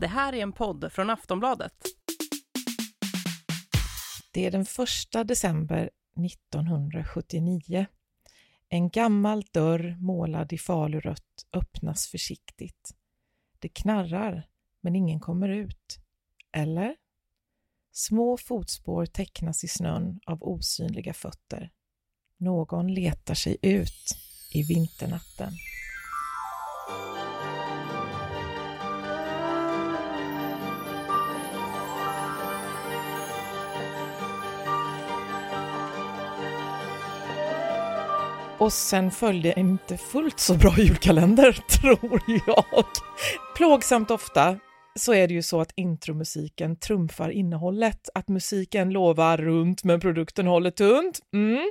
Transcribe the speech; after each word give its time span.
Det 0.00 0.06
här 0.06 0.32
är 0.32 0.42
en 0.42 0.52
podd 0.52 0.92
från 0.92 1.10
Aftonbladet. 1.10 1.74
Det 4.32 4.46
är 4.46 4.50
den 4.50 4.64
första 4.64 5.24
december 5.24 5.90
1979. 6.26 7.86
En 8.68 8.88
gammal 8.88 9.42
dörr 9.52 9.96
målad 10.00 10.52
i 10.52 10.58
falurött 10.58 11.46
öppnas 11.52 12.06
försiktigt. 12.06 12.94
Det 13.58 13.68
knarrar, 13.68 14.48
men 14.80 14.96
ingen 14.96 15.20
kommer 15.20 15.48
ut. 15.48 15.98
Eller? 16.52 16.96
Små 17.92 18.36
fotspår 18.36 19.06
tecknas 19.06 19.64
i 19.64 19.68
snön 19.68 20.20
av 20.26 20.42
osynliga 20.42 21.14
fötter. 21.14 21.70
Någon 22.36 22.94
letar 22.94 23.34
sig 23.34 23.56
ut 23.62 24.16
i 24.52 24.62
vinternatten. 24.62 25.52
Och 38.58 38.72
sen 38.72 39.10
följde 39.10 39.52
en 39.52 39.68
inte 39.68 39.96
fullt 39.96 40.40
så 40.40 40.54
bra 40.54 40.74
julkalender, 40.78 41.52
tror 41.68 42.22
jag. 42.46 42.84
Plågsamt 43.56 44.10
ofta 44.10 44.58
så 44.94 45.14
är 45.14 45.28
det 45.28 45.34
ju 45.34 45.42
så 45.42 45.60
att 45.60 45.72
intromusiken 45.76 46.76
trumfar 46.76 47.30
innehållet, 47.30 48.08
att 48.14 48.28
musiken 48.28 48.90
lovar 48.90 49.36
runt 49.36 49.84
men 49.84 50.00
produkten 50.00 50.46
håller 50.46 50.70
tunt. 50.70 51.20
Mm. 51.34 51.70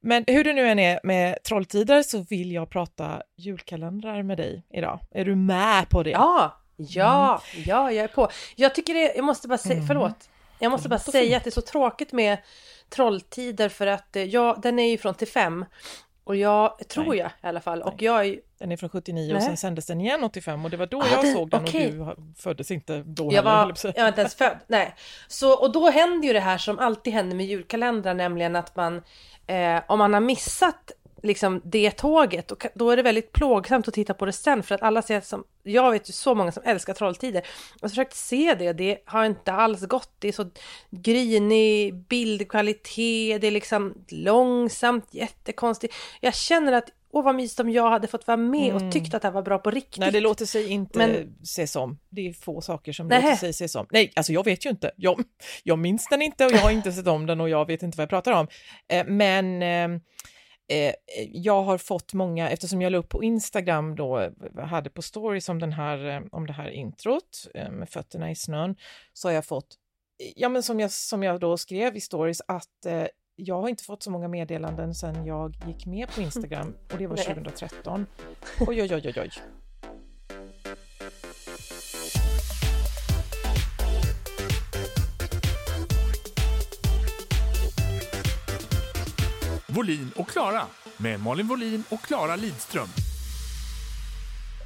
Men 0.00 0.24
hur 0.26 0.44
det 0.44 0.52
nu 0.52 0.68
än 0.68 0.78
är 0.78 1.00
med 1.02 1.42
Trolltider 1.42 2.02
så 2.02 2.18
vill 2.18 2.52
jag 2.52 2.70
prata 2.70 3.22
julkalendrar 3.36 4.22
med 4.22 4.36
dig 4.36 4.66
idag. 4.74 5.00
Är 5.10 5.24
du 5.24 5.36
med 5.36 5.88
på 5.88 6.02
det? 6.02 6.10
Ja, 6.10 6.60
ja, 6.76 7.42
mm. 7.54 7.64
ja, 7.66 7.92
jag 7.92 8.04
är 8.04 8.08
på. 8.08 8.28
Jag 8.56 8.74
tycker 8.74 8.94
det, 8.94 9.14
jag 9.16 9.24
måste 9.24 9.48
bara 9.48 9.58
säga, 9.58 9.74
mm. 9.74 9.86
förlåt, 9.86 10.28
jag 10.58 10.70
måste 10.70 10.88
bara 10.88 10.98
säga 10.98 11.36
att 11.36 11.44
det 11.44 11.50
är 11.50 11.52
så 11.52 11.60
tråkigt 11.60 12.12
med 12.12 12.38
Trolltider 12.88 13.68
för 13.68 13.86
att 13.86 14.16
eh, 14.16 14.24
ja, 14.24 14.58
den 14.62 14.78
är 14.78 14.90
ju 14.90 14.98
från 14.98 15.14
till 15.14 15.28
fem 15.28 15.64
och 16.24 16.36
jag 16.36 16.88
tror 16.88 17.04
Nej. 17.04 17.18
jag 17.18 17.28
i 17.28 17.46
alla 17.46 17.60
fall. 17.60 17.82
Och 17.82 18.02
jag 18.02 18.26
är... 18.26 18.40
Den 18.58 18.72
är 18.72 18.76
från 18.76 18.90
79 18.90 19.26
Nej. 19.26 19.36
och 19.36 19.42
sen 19.42 19.56
sändes 19.56 19.86
den 19.86 20.00
igen 20.00 20.24
85 20.24 20.64
och 20.64 20.70
det 20.70 20.76
var 20.76 20.86
då 20.86 21.02
ah, 21.02 21.06
jag 21.12 21.24
den, 21.24 21.32
såg 21.32 21.50
den 21.50 21.62
okay. 21.62 21.98
och 21.98 22.06
du 22.16 22.34
föddes 22.36 22.70
inte 22.70 23.02
då 23.06 23.32
jag 23.32 23.42
Var, 23.42 23.74
jag 23.82 24.02
var 24.02 24.08
inte 24.08 24.20
ens 24.20 24.34
född. 24.34 24.56
Nej. 24.66 24.94
Så, 25.28 25.52
och 25.52 25.72
då 25.72 25.90
händer 25.90 26.26
ju 26.26 26.32
det 26.32 26.40
här 26.40 26.58
som 26.58 26.78
alltid 26.78 27.12
händer 27.12 27.36
med 27.36 27.46
julkalendrar, 27.46 28.14
nämligen 28.14 28.56
att 28.56 28.76
man 28.76 29.02
eh, 29.46 29.82
om 29.88 29.98
man 29.98 30.14
har 30.14 30.20
missat 30.20 30.92
liksom 31.24 31.60
det 31.64 31.90
tåget, 31.90 32.50
och 32.50 32.66
då 32.74 32.90
är 32.90 32.96
det 32.96 33.02
väldigt 33.02 33.32
plågsamt 33.32 33.88
att 33.88 33.94
titta 33.94 34.14
på 34.14 34.26
det 34.26 34.32
sen 34.32 34.62
för 34.62 34.74
att 34.74 34.82
alla 34.82 35.02
ser 35.02 35.20
som, 35.20 35.44
jag 35.62 35.90
vet 35.90 36.08
ju 36.08 36.12
så 36.12 36.34
många 36.34 36.52
som 36.52 36.62
älskar 36.66 36.94
Trolltider 36.94 37.42
och 37.82 37.90
försökt 37.90 38.16
se 38.16 38.54
det, 38.58 38.72
det 38.72 38.98
har 39.04 39.24
inte 39.24 39.52
alls 39.52 39.86
gått, 39.86 40.14
det 40.18 40.28
är 40.28 40.32
så 40.32 40.50
grinig 40.90 41.94
bildkvalitet, 41.94 43.40
det 43.40 43.46
är 43.46 43.50
liksom 43.50 43.94
långsamt, 44.08 45.08
jättekonstigt. 45.14 45.94
Jag 46.20 46.34
känner 46.34 46.72
att 46.72 46.90
Åh 47.16 47.24
vad 47.24 47.34
mysigt 47.34 47.60
om 47.60 47.70
jag 47.70 47.90
hade 47.90 48.06
fått 48.06 48.26
vara 48.26 48.36
med 48.36 48.70
mm. 48.70 48.86
och 48.86 48.92
tyckt 48.92 49.14
att 49.14 49.22
det 49.22 49.28
här 49.28 49.32
var 49.32 49.42
bra 49.42 49.58
på 49.58 49.70
riktigt. 49.70 49.98
Nej, 49.98 50.10
det 50.10 50.20
låter 50.20 50.46
sig 50.46 50.68
inte 50.68 50.98
Men... 50.98 51.34
ses 51.42 51.76
om. 51.76 51.98
Det 52.08 52.28
är 52.28 52.32
få 52.32 52.60
saker 52.60 52.92
som 52.92 53.08
Nähe. 53.08 53.22
låter 53.22 53.36
sig 53.36 53.50
ses 53.50 53.74
om. 53.74 53.86
Nej, 53.90 54.12
alltså 54.16 54.32
jag 54.32 54.44
vet 54.44 54.66
ju 54.66 54.70
inte. 54.70 54.90
Jag, 54.96 55.24
jag 55.62 55.78
minns 55.78 56.08
den 56.10 56.22
inte 56.22 56.46
och 56.46 56.52
jag 56.52 56.58
har 56.58 56.70
inte 56.70 56.92
sett 56.92 57.06
om 57.06 57.26
den 57.26 57.40
och 57.40 57.48
jag 57.48 57.66
vet 57.66 57.82
inte 57.82 57.96
vad 57.96 58.02
jag 58.02 58.10
pratar 58.10 58.32
om. 58.32 58.48
Eh, 58.88 59.06
men 59.06 59.62
eh, 59.62 60.00
Eh, 60.68 60.94
jag 61.32 61.62
har 61.62 61.78
fått 61.78 62.14
många, 62.14 62.50
eftersom 62.50 62.82
jag 62.82 62.92
la 62.92 62.98
upp 62.98 63.08
på 63.08 63.22
Instagram 63.22 63.96
då, 63.96 64.30
hade 64.58 64.90
på 64.90 65.02
stories 65.02 65.48
om, 65.48 65.58
den 65.58 65.72
här, 65.72 66.06
eh, 66.06 66.22
om 66.32 66.46
det 66.46 66.52
här 66.52 66.68
introt 66.68 67.46
eh, 67.54 67.70
med 67.70 67.88
fötterna 67.88 68.30
i 68.30 68.34
snön, 68.34 68.76
så 69.12 69.28
har 69.28 69.32
jag 69.32 69.44
fått, 69.44 69.76
ja 70.36 70.48
men 70.48 70.62
som 70.62 70.80
jag, 70.80 70.90
som 70.90 71.22
jag 71.22 71.40
då 71.40 71.56
skrev 71.56 71.96
i 71.96 72.00
stories, 72.00 72.42
att 72.48 72.86
eh, 72.86 73.06
jag 73.36 73.60
har 73.60 73.68
inte 73.68 73.84
fått 73.84 74.02
så 74.02 74.10
många 74.10 74.28
meddelanden 74.28 74.94
sedan 74.94 75.26
jag 75.26 75.54
gick 75.66 75.86
med 75.86 76.08
på 76.14 76.20
Instagram 76.20 76.74
och 76.92 76.98
det 76.98 77.06
var 77.06 77.16
2013. 77.16 78.06
Oj, 78.60 78.82
oj, 78.82 78.94
oj, 78.94 79.02
oj, 79.04 79.20
oj. 79.20 79.30
Volin 89.74 90.12
och 90.16 90.28
Klara 90.28 90.62
med 90.96 91.20
Malin 91.20 91.46
Volin 91.46 91.84
och 91.90 92.00
Klara 92.00 92.36
Lidström. 92.36 92.88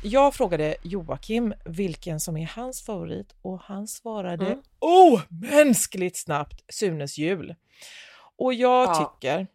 Jag 0.02 0.34
frågade 0.34 0.76
Joakim 0.82 1.54
vilken 1.64 2.20
som 2.20 2.36
är 2.36 2.46
hans 2.46 2.82
favorit 2.82 3.34
och 3.42 3.60
han 3.60 3.88
svarade 3.88 4.46
mm. 4.46 4.62
omänskligt 4.78 6.14
oh, 6.14 6.18
snabbt 6.18 6.64
Sunes 6.68 7.18
jul. 7.18 7.54
Och 8.36 8.54
jag 8.54 8.88
ja. 8.88 9.12
tycker 9.20 9.46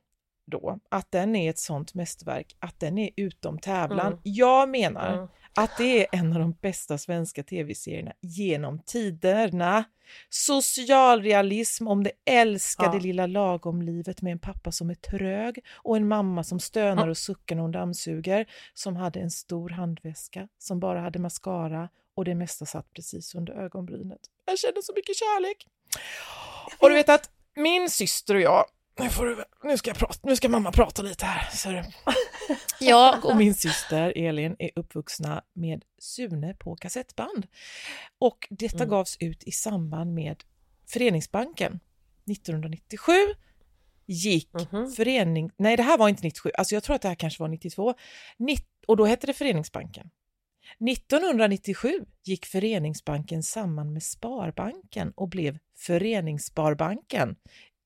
då 0.46 0.80
att 0.90 1.12
den 1.12 1.36
är 1.36 1.50
ett 1.50 1.60
sånt 1.60 1.94
mästerverk 1.94 2.56
att 2.60 2.80
den 2.80 2.98
är 2.98 3.10
utom 3.16 3.60
tävlan. 3.60 4.08
Mm. 4.08 4.20
Jag 4.24 4.70
menar 4.70 5.14
mm 5.14 5.28
att 5.56 5.78
det 5.78 6.00
är 6.00 6.20
en 6.20 6.34
av 6.34 6.40
de 6.40 6.54
bästa 6.62 6.98
svenska 6.98 7.44
tv-serierna 7.44 8.14
genom 8.22 8.80
tiderna. 8.80 9.84
Socialrealism 10.30 11.88
om 11.88 12.04
det 12.04 12.12
älskade 12.26 12.98
ja. 12.98 13.04
lilla 13.04 13.28
lagomlivet 13.28 14.22
med 14.22 14.32
en 14.32 14.40
pappa 14.40 14.72
som 14.72 14.90
är 14.90 14.96
trög 14.96 15.66
och 15.74 15.98
en 15.98 16.08
mamma 16.08 16.44
som 16.44 16.60
stönar 16.60 17.08
och 17.08 17.18
suckar 17.18 17.56
när 17.56 17.62
hon 17.62 17.72
dammsuger, 17.72 18.46
som 18.74 18.96
hade 18.96 19.20
en 19.20 19.32
stor 19.32 19.70
handväska, 19.70 20.48
som 20.58 20.80
bara 20.80 21.02
hade 21.02 21.20
mascara 21.20 21.90
och 22.16 22.26
det 22.26 22.36
mesta 22.36 22.66
satt 22.66 22.94
precis 22.94 23.36
under 23.36 23.54
ögonbrynet. 23.54 24.22
Jag 24.46 24.60
kände 24.60 24.82
så 24.82 24.94
mycket 24.96 25.16
kärlek. 25.16 25.68
Och 26.80 26.90
du 26.90 26.96
vet 26.96 27.10
att 27.10 27.30
min 27.56 27.90
syster 27.90 28.36
och 28.36 28.42
jag, 28.42 28.66
nu, 29.00 29.10
får 29.10 29.26
du, 29.26 29.44
nu, 29.64 29.78
ska 29.78 29.90
jag 29.90 29.98
prata, 29.98 30.20
nu 30.24 30.36
ska 30.36 30.50
mamma 30.50 30.72
prata 30.72 31.02
lite 31.02 31.26
här. 31.26 31.50
Så 31.52 31.70
jag 32.80 33.26
och 33.26 33.36
min 33.36 33.54
syster 33.54 34.14
Elin 34.16 34.56
är 34.60 34.72
uppvuxna 34.76 35.44
med 35.54 35.86
Sune 36.00 36.54
på 36.54 36.76
kassettband. 36.76 37.48
Och 38.20 38.48
detta 38.50 38.78
mm. 38.78 38.90
gavs 38.90 39.18
ut 39.20 39.44
i 39.44 39.52
samband 39.52 40.14
med 40.14 40.44
Föreningsbanken 40.90 41.80
1997 42.32 43.12
gick 44.06 44.54
mm 44.54 44.66
-hmm. 44.68 44.96
förening... 44.96 45.52
Nej, 45.58 45.78
det 45.78 45.84
här 45.84 45.98
var 45.98 46.10
inte 46.10 46.24
97, 46.24 46.52
alltså 46.58 46.76
jag 46.76 46.84
tror 46.84 46.96
att 46.96 47.02
det 47.02 47.08
här 47.08 47.16
kanske 47.16 47.44
var 47.44 47.50
92. 47.50 47.94
och 48.88 48.98
då 48.98 49.06
hette 49.06 49.28
det 49.28 49.34
Föreningsbanken. 49.34 50.10
1997 50.92 52.06
gick 52.24 52.46
Föreningsbanken 52.46 53.44
samman 53.44 53.94
med 53.94 54.04
Sparbanken 54.04 55.14
och 55.16 55.30
blev 55.30 55.58
Föreningssparbanken 55.78 57.36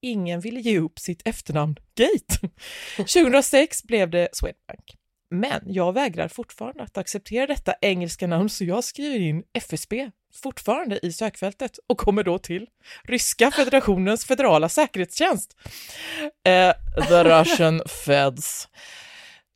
ingen 0.02 0.40
ville 0.40 0.60
ge 0.60 0.80
upp 0.80 1.00
sitt 1.00 1.28
efternamn 1.28 1.76
Gate. 1.96 2.50
2006 2.98 3.84
blev 3.84 4.10
det 4.10 4.30
Swedbank. 4.34 4.98
Men 5.30 5.62
jag 5.66 5.94
vägrar 5.94 6.28
fortfarande 6.28 6.84
att 6.84 6.98
acceptera 6.98 7.48
detta 7.48 7.74
engelska 7.82 8.28
namn 8.28 8.50
så 8.50 8.64
jag 8.64 8.84
skriver 8.84 9.20
in 9.20 9.44
FSB 9.54 10.12
fortfarande 10.34 11.06
i 11.06 11.14
sökfältet 11.14 11.80
och 11.88 11.98
kommer 11.98 12.24
då 12.24 12.40
till 12.40 12.68
Ryska 13.04 13.52
federationens 13.52 14.26
federala 14.26 14.70
säkerhetstjänst. 14.70 15.56
Eh, 16.48 16.74
the 17.08 17.24
Russian 17.24 17.82
Feds. 18.06 18.68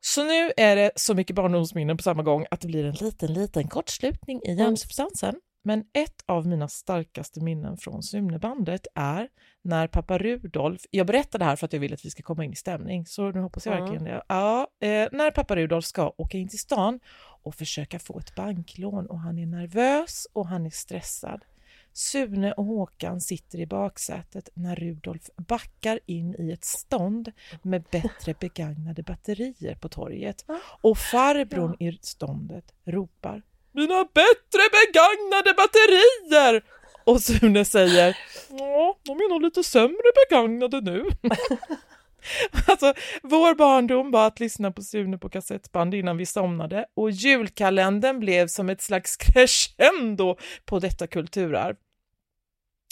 Så 0.01 0.23
nu 0.23 0.51
är 0.57 0.75
det 0.75 0.91
så 0.95 1.13
mycket 1.13 1.35
barndomsminnen 1.35 1.97
på 1.97 2.03
samma 2.03 2.23
gång 2.23 2.45
att 2.51 2.61
det 2.61 2.67
blir 2.67 2.85
en 2.85 2.95
liten, 2.95 3.33
liten 3.33 3.67
kortslutning 3.67 4.41
i 4.45 4.53
hjärnsubstansen. 4.53 5.35
Men 5.63 5.83
ett 5.93 6.23
av 6.25 6.47
mina 6.47 6.67
starkaste 6.67 7.41
minnen 7.43 7.77
från 7.77 8.03
Sunebandet 8.03 8.87
är 8.95 9.29
när 9.61 9.87
pappa 9.87 10.17
Rudolf, 10.17 10.81
jag 10.91 11.07
berättar 11.07 11.39
det 11.39 11.45
här 11.45 11.55
för 11.55 11.65
att 11.65 11.73
jag 11.73 11.79
vill 11.79 11.93
att 11.93 12.05
vi 12.05 12.09
ska 12.09 12.23
komma 12.23 12.45
in 12.45 12.51
i 12.51 12.55
stämning, 12.55 13.05
så 13.05 13.31
nu 13.31 13.39
hoppas 13.39 13.65
jag 13.65 13.75
mm. 13.75 13.83
verkligen 13.83 14.13
det. 14.13 14.23
Ja, 14.27 14.67
eh, 14.79 15.07
när 15.11 15.31
pappa 15.31 15.55
Rudolf 15.55 15.85
ska 15.85 16.13
åka 16.17 16.37
in 16.37 16.49
till 16.49 16.59
stan 16.59 16.99
och 17.43 17.55
försöka 17.55 17.99
få 17.99 18.19
ett 18.19 18.35
banklån 18.35 19.05
och 19.05 19.19
han 19.19 19.37
är 19.37 19.45
nervös 19.45 20.27
och 20.33 20.47
han 20.47 20.65
är 20.65 20.69
stressad. 20.69 21.45
Sune 21.93 22.51
och 22.51 22.65
Håkan 22.65 23.21
sitter 23.21 23.59
i 23.59 23.65
baksätet 23.65 24.49
när 24.53 24.75
Rudolf 24.75 25.29
backar 25.37 25.99
in 26.05 26.35
i 26.39 26.51
ett 26.51 26.65
stånd 26.65 27.31
med 27.61 27.83
bättre 27.91 28.35
begagnade 28.39 29.03
batterier 29.03 29.75
på 29.75 29.89
torget 29.89 30.45
och 30.81 30.97
farbrorn 30.97 31.75
i 31.79 31.99
ståndet 32.01 32.73
ropar 32.85 33.41
mina 33.71 34.03
bättre 34.03 34.63
begagnade 34.71 35.53
batterier! 35.53 36.63
Och 37.03 37.21
Sune 37.21 37.65
säger, 37.65 38.17
ja, 38.49 38.97
de 39.03 39.11
är 39.11 39.29
nog 39.29 39.41
lite 39.41 39.63
sämre 39.63 40.11
begagnade 40.29 40.81
nu. 40.81 41.05
alltså, 42.67 42.93
vår 43.23 43.55
barndom 43.55 44.11
var 44.11 44.27
att 44.27 44.39
lyssna 44.39 44.71
på 44.71 44.81
Sune 44.81 45.17
på 45.17 45.29
kassettband 45.29 45.93
innan 45.93 46.17
vi 46.17 46.25
somnade 46.25 46.85
och 46.93 47.11
julkalendern 47.11 48.19
blev 48.19 48.47
som 48.47 48.69
ett 48.69 48.81
slags 48.81 49.17
crescendo 49.17 50.37
på 50.65 50.79
detta 50.79 51.07
kulturarv. 51.07 51.75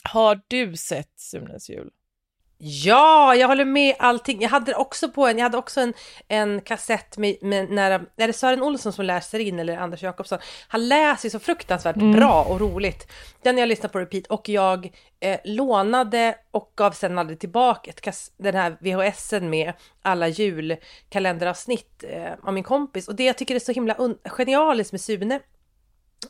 Har 0.04 0.42
du 0.48 0.78
sett 0.78 1.20
Sunes 1.20 1.70
jul? 1.70 1.90
Ja, 2.62 3.36
jag 3.36 3.48
håller 3.48 3.66
med 3.66 3.96
allting. 4.00 4.42
Jag 4.42 4.50
hade 4.50 4.76
också 4.76 5.10
på 5.10 5.28
en, 5.28 5.38
jag 5.38 5.44
hade 5.44 5.58
också 5.58 5.82
en, 5.82 5.94
en 6.28 6.62
kassett 6.62 7.18
med, 7.18 7.36
med 7.42 7.70
när, 7.70 7.92
är 7.92 8.28
det 8.28 8.34
Sören 8.34 8.62
Olsson 8.62 8.94
som 8.94 9.06
läser 9.06 9.40
in 9.40 9.60
eller 9.60 9.78
Anders 9.78 10.04
Jakobsson? 10.04 10.40
Han 10.68 10.88
läser 10.88 11.30
så 11.30 11.40
fruktansvärt 11.40 11.96
mm. 11.96 12.12
bra 12.12 12.44
och 12.44 12.60
roligt. 12.60 13.12
Den 13.42 13.58
jag 13.58 13.70
lyssnade 13.70 13.92
på 13.92 14.00
repeat 14.00 14.28
och 14.28 14.50
jag 14.50 14.92
eh, 15.20 15.40
lånade 15.44 16.36
och 16.52 16.74
gav 16.76 16.92
sen 16.92 17.18
aldrig 17.18 17.40
tillbaka 17.40 17.92
ett, 17.92 18.32
den 18.38 18.56
här 18.56 18.78
VHSen 18.80 19.50
med 19.50 19.74
alla 20.02 20.28
julkalenderavsnitt 20.28 22.04
eh, 22.04 22.34
av 22.44 22.54
min 22.54 22.64
kompis. 22.64 23.08
Och 23.08 23.16
det 23.16 23.24
jag 23.24 23.38
tycker 23.38 23.56
är 23.56 23.60
så 23.60 23.72
himla 23.72 23.98
genialiskt 24.26 24.92
med 24.92 25.02
Sune 25.02 25.40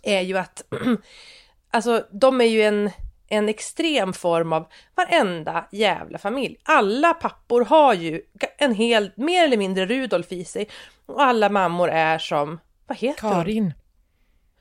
är 0.03 0.21
ju 0.21 0.37
att 0.37 0.63
alltså 1.71 2.05
de 2.11 2.41
är 2.41 2.45
ju 2.45 2.61
en 2.61 2.89
en 3.29 3.49
extrem 3.49 4.13
form 4.13 4.53
av 4.53 4.67
varenda 4.95 5.65
jävla 5.71 6.17
familj. 6.17 6.57
Alla 6.63 7.13
pappor 7.13 7.65
har 7.65 7.93
ju 7.93 8.21
en 8.57 8.73
hel, 8.73 9.11
mer 9.15 9.43
eller 9.43 9.57
mindre 9.57 9.85
Rudolf 9.85 10.31
i 10.31 10.45
sig 10.45 10.69
och 11.05 11.21
alla 11.21 11.49
mammor 11.49 11.89
är 11.89 12.17
som, 12.17 12.59
vad 12.87 12.97
heter 12.97 13.19
Karin. 13.19 13.63
Hon? 13.63 13.73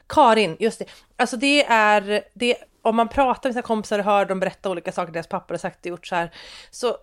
Karin, 0.06 0.56
just 0.60 0.78
det. 0.78 0.84
Alltså 1.16 1.36
det 1.36 1.64
är, 1.64 2.24
det, 2.34 2.56
om 2.82 2.96
man 2.96 3.08
pratar 3.08 3.48
med 3.48 3.54
sina 3.54 3.62
kompisar 3.62 3.98
och 3.98 4.04
hör 4.04 4.24
dem 4.24 4.40
berätta 4.40 4.70
olika 4.70 4.92
saker 4.92 5.12
deras 5.12 5.26
pappor 5.26 5.54
har 5.54 5.58
sagt 5.58 5.80
och 5.80 5.86
gjort 5.86 6.06
så 6.06 6.14
här, 6.14 6.30
så 6.70 6.96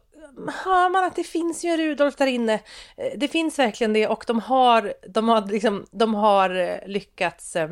hör 0.64 0.90
man 0.90 1.04
att 1.04 1.16
det 1.16 1.24
finns 1.24 1.66
ju 1.66 1.70
en 1.70 1.78
Rudolf 1.78 2.16
där 2.16 2.28
inne. 2.28 2.54
Eh, 2.98 3.12
det 3.18 3.28
finns 3.28 3.60
verkligen 3.60 3.94
det 3.94 4.08
och 4.08 4.24
de 4.28 4.40
har, 4.40 4.94
de 5.08 5.30
har, 5.30 5.48
liksom, 5.48 5.86
de 5.92 6.16
har 6.16 6.50
eh, 6.56 6.88
lyckats 6.88 7.56
eh, 7.56 7.70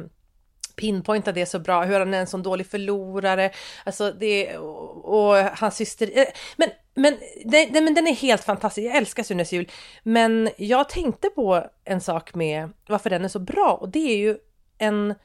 pinpointa 0.76 1.32
det 1.32 1.46
så 1.46 1.60
bra, 1.60 1.84
hur 1.84 2.00
han 2.00 2.14
är 2.14 2.20
en 2.20 2.28
sån 2.28 2.44
dålig 2.44 2.68
förlorare, 2.68 3.52
alltså 3.84 4.12
det, 4.12 4.58
och, 4.58 5.06
och 5.06 5.36
hans 5.36 5.76
syster, 5.76 6.10
eh, 6.14 6.26
men, 6.58 6.70
men, 6.96 7.18
det, 7.46 7.66
det, 7.66 7.82
men 7.82 7.94
den 7.94 8.08
är 8.08 8.14
helt 8.14 8.44
fantastisk, 8.44 8.88
jag 8.88 8.96
älskar 8.96 9.24
Sunes 9.24 9.54
jul, 9.54 9.72
men 10.04 10.50
jag 10.58 10.90
tänkte 10.90 11.30
på 11.30 11.66
en 11.86 12.02
sak 12.02 12.36
med 12.36 12.70
varför 12.88 13.10
den 13.10 13.26
är 13.26 13.30
så 13.30 13.40
bra. 13.40 13.78
Och 13.82 13.90
det 13.90 14.12
är 14.12 14.18
ju 14.18 14.38
en 14.78 15.16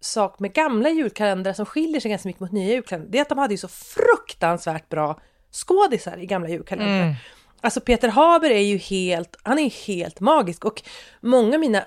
sak 0.00 0.38
med 0.38 0.52
gamla 0.52 0.90
julkalendrar 0.90 1.52
som 1.52 1.66
skiljer 1.66 2.00
sig 2.00 2.10
ganska 2.10 2.28
mycket 2.28 2.40
mot 2.40 2.52
nya 2.52 2.74
julkalendrar, 2.74 3.12
det 3.12 3.18
är 3.18 3.22
att 3.22 3.28
de 3.28 3.38
hade 3.38 3.54
ju 3.54 3.58
så 3.58 3.68
fruktansvärt 3.68 4.88
bra 4.88 5.20
skådisar 5.52 6.18
i 6.18 6.26
gamla 6.26 6.48
julkalendrar. 6.48 7.02
Mm. 7.02 7.14
Alltså 7.60 7.80
Peter 7.80 8.08
Haber 8.08 8.50
är 8.50 8.62
ju 8.62 8.76
helt, 8.76 9.36
han 9.42 9.58
är 9.58 9.70
helt 9.70 10.20
magisk. 10.20 10.64
Och 10.64 10.82
många 11.20 11.54
av 11.54 11.60
mina 11.60 11.84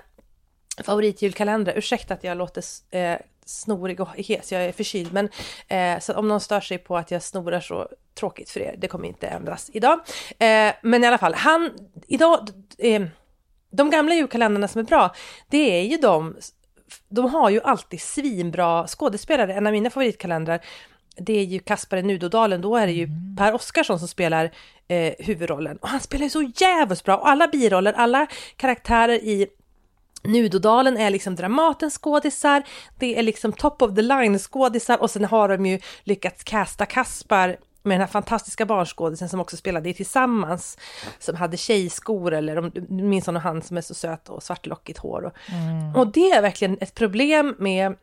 favoritjulkalendrar. 0.82 1.78
Ursäkta 1.78 2.14
att 2.14 2.24
jag 2.24 2.36
låter 2.36 2.62
eh, 2.90 3.18
snorig 3.44 4.00
och 4.00 4.08
hes, 4.08 4.52
jag 4.52 4.64
är 4.64 4.72
förkyld. 4.72 5.12
Men 5.12 5.28
eh, 5.68 6.00
så 6.00 6.14
om 6.14 6.28
någon 6.28 6.40
stör 6.40 6.60
sig 6.60 6.78
på 6.78 6.96
att 6.96 7.10
jag 7.10 7.22
snorar 7.22 7.60
så 7.60 7.88
tråkigt 8.14 8.50
för 8.50 8.60
er, 8.60 8.74
det 8.78 8.88
kommer 8.88 9.08
inte 9.08 9.26
ändras 9.26 9.70
idag. 9.72 10.00
Eh, 10.38 10.72
men 10.82 11.04
i 11.04 11.06
alla 11.06 11.18
fall, 11.18 11.34
han, 11.34 11.70
idag, 12.06 12.48
eh, 12.78 13.02
de 13.70 13.90
gamla 13.90 14.14
julkalendrarna 14.14 14.68
som 14.68 14.78
är 14.78 14.84
bra, 14.84 15.14
det 15.48 15.80
är 15.80 15.82
ju 15.82 15.96
de, 15.96 16.36
de 17.08 17.34
har 17.34 17.50
ju 17.50 17.60
alltid 17.60 18.00
svinbra 18.00 18.86
skådespelare. 18.86 19.54
En 19.54 19.66
av 19.66 19.72
mina 19.72 19.90
favoritkalendrar, 19.90 20.60
det 21.16 21.32
är 21.32 21.44
ju 21.44 21.58
Kaspar 21.58 21.96
i 21.96 22.02
Nudodalen, 22.02 22.60
då 22.60 22.76
är 22.76 22.86
det 22.86 22.92
ju 22.92 23.04
mm. 23.04 23.36
Per 23.36 23.54
Oscarsson 23.54 23.98
som 23.98 24.08
spelar 24.08 24.50
eh, 24.88 25.14
huvudrollen. 25.18 25.76
Och 25.76 25.88
han 25.88 26.00
spelar 26.00 26.24
ju 26.24 26.30
så 26.30 26.52
jävligt 26.56 27.04
bra, 27.04 27.16
och 27.16 27.28
alla 27.28 27.48
biroller, 27.48 27.92
alla 27.92 28.26
karaktärer 28.56 29.14
i 29.14 29.46
Nudodalen 30.24 30.96
är 30.96 31.10
liksom 31.10 31.34
Dramatens 31.34 31.98
skådisar, 31.98 32.62
det 32.98 33.18
är 33.18 33.22
liksom 33.22 33.52
top 33.52 33.82
of 33.82 33.94
the 33.94 34.02
line 34.02 34.38
skådisar 34.38 35.02
och 35.02 35.10
sen 35.10 35.24
har 35.24 35.48
de 35.48 35.66
ju 35.66 35.78
lyckats 36.04 36.44
casta 36.44 36.86
Kaspar 36.86 37.56
med 37.84 37.94
den 37.94 38.00
här 38.00 38.12
fantastiska 38.12 38.66
barnskådisen 38.66 39.28
som 39.28 39.40
också 39.40 39.56
spelade 39.56 39.88
i 39.88 39.94
Tillsammans, 39.94 40.78
som 41.18 41.36
hade 41.36 41.56
tjejskor 41.56 42.34
eller 42.34 42.58
om 42.58 42.70
du 42.74 43.02
minns 43.02 43.26
hon 43.26 43.36
han 43.36 43.62
som 43.62 43.76
är 43.76 43.80
så 43.80 43.94
söt 43.94 44.28
och 44.28 44.42
svartlockigt 44.42 44.98
hår. 44.98 45.24
Och, 45.24 45.32
mm. 45.52 45.96
och 45.96 46.06
det 46.06 46.30
är 46.30 46.42
verkligen 46.42 46.78
ett 46.80 46.94
problem 46.94 47.56
med 47.58 47.96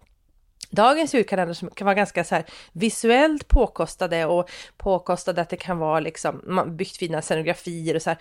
dagens 0.69 1.13
julkalender 1.13 1.53
som 1.53 1.69
kan 1.69 1.85
vara 1.85 1.95
ganska 1.95 2.23
så 2.23 2.35
här 2.35 2.45
visuellt 2.71 3.47
påkostade 3.47 4.25
och 4.25 4.49
påkostade 4.77 5.41
att 5.41 5.49
det 5.49 5.57
kan 5.57 5.77
vara 5.77 5.99
liksom, 5.99 6.41
man 6.47 6.77
byggt 6.77 6.97
fina 6.97 7.21
scenografier 7.21 7.95
och 7.95 8.01
så 8.01 8.09
här. 8.09 8.19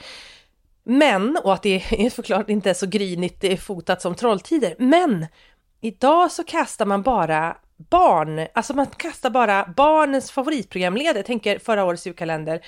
Men, 0.82 1.36
och 1.36 1.54
att 1.54 1.62
det 1.62 1.82
är 1.90 2.10
förklart 2.16 2.50
inte 2.50 2.70
är 2.70 2.74
så 2.74 2.86
grynigt 2.86 3.40
det 3.40 3.52
är 3.52 3.56
fotat 3.56 4.02
som 4.02 4.14
Trolltider, 4.14 4.74
men 4.78 5.26
idag 5.80 6.32
så 6.32 6.44
kastar 6.44 6.86
man 6.86 7.02
bara 7.02 7.56
barn, 7.76 8.46
alltså 8.54 8.74
man 8.74 8.86
kastar 8.86 9.30
bara 9.30 9.72
barnens 9.76 10.30
favoritprogramledare. 10.30 11.18
Jag 11.18 11.26
tänker 11.26 11.58
förra 11.58 11.84
årets 11.84 12.06
julkalender, 12.06 12.60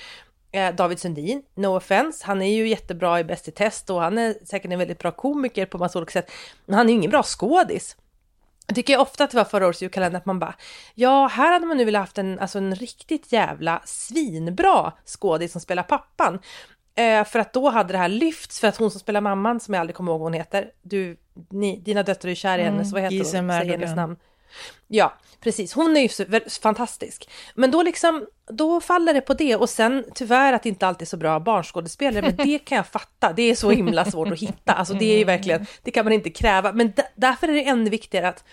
eh, 0.51 0.75
David 0.75 0.99
Sundin, 0.99 1.43
no 1.55 1.77
offense, 1.77 2.25
han 2.25 2.41
är 2.41 2.55
ju 2.55 2.67
jättebra 2.67 3.19
i 3.19 3.23
Bäst 3.23 3.47
i 3.47 3.51
test 3.51 3.89
och 3.89 4.01
han 4.01 4.17
är 4.17 4.35
säkert 4.45 4.71
en 4.71 4.79
väldigt 4.79 4.99
bra 4.99 5.11
komiker 5.11 5.65
på 5.65 5.77
massa 5.77 5.99
olika 5.99 6.11
sätt, 6.11 6.31
men 6.65 6.77
han 6.77 6.85
är 6.85 6.89
ju 6.89 6.97
ingen 6.97 7.11
bra 7.11 7.23
skådis. 7.23 7.97
Jag 8.67 8.75
tycker 8.75 8.99
ofta 8.99 9.23
att 9.23 9.31
det 9.31 9.37
var 9.37 9.43
förra 9.43 9.67
årets 9.67 9.81
julkalender 9.81 10.19
att 10.19 10.25
man 10.25 10.39
bara, 10.39 10.55
ja, 10.95 11.27
här 11.27 11.51
hade 11.51 11.65
man 11.65 11.77
nu 11.77 11.85
velat 11.85 12.01
haft 12.01 12.17
en, 12.17 12.39
alltså 12.39 12.57
en 12.57 12.75
riktigt 12.75 13.31
jävla 13.31 13.81
svinbra 13.85 14.91
skådis 15.05 15.51
som 15.51 15.61
spelar 15.61 15.83
pappan. 15.83 16.39
Eh, 16.95 17.25
för 17.25 17.39
att 17.39 17.53
då 17.53 17.69
hade 17.69 17.93
det 17.93 17.97
här 17.97 18.09
lyfts, 18.09 18.59
för 18.59 18.67
att 18.67 18.77
hon 18.77 18.91
som 18.91 18.99
spelar 18.99 19.21
mamman, 19.21 19.59
som 19.59 19.73
jag 19.73 19.81
aldrig 19.81 19.95
kommer 19.95 20.11
ihåg 20.11 20.19
vad 20.19 20.25
hon 20.25 20.33
heter, 20.33 20.71
du, 20.81 21.17
ni, 21.49 21.79
dina 21.79 22.03
döttrar 22.03 22.31
är 22.31 22.35
kär 22.35 22.59
i 22.59 22.61
henne, 22.61 22.75
mm, 22.75 22.85
så 22.85 22.93
vad 22.93 23.03
heter 23.03 23.17
hon? 23.17 23.51
Säg 23.51 23.67
hennes 23.67 23.95
namn. 23.95 24.15
Ja, 24.87 25.13
precis. 25.39 25.73
Hon 25.73 25.97
är 25.97 26.01
ju 26.01 26.39
fantastisk. 26.61 27.29
Men 27.55 27.71
då 27.71 27.83
liksom, 27.83 28.25
då 28.51 28.81
faller 28.81 29.13
det 29.13 29.21
på 29.21 29.33
det 29.33 29.55
och 29.55 29.69
sen 29.69 30.05
tyvärr 30.15 30.53
att 30.53 30.63
det 30.63 30.69
inte 30.69 30.87
alltid 30.87 31.01
är 31.01 31.09
så 31.09 31.17
bra 31.17 31.39
barnskådespelare, 31.39 32.21
men 32.21 32.35
det 32.47 32.59
kan 32.59 32.75
jag 32.75 32.87
fatta. 32.87 33.33
Det 33.33 33.41
är 33.41 33.55
så 33.55 33.71
himla 33.71 34.05
svårt 34.05 34.31
att 34.31 34.39
hitta. 34.39 34.73
Alltså 34.73 34.93
det 34.93 35.05
är 35.05 35.17
ju 35.17 35.23
verkligen, 35.23 35.65
det 35.83 35.91
kan 35.91 36.05
man 36.05 36.13
inte 36.13 36.29
kräva. 36.29 36.73
Men 36.73 36.93
därför 37.15 37.47
är 37.47 37.53
det 37.53 37.67
ännu 37.67 37.89
viktigare 37.89 38.27
att 38.27 38.43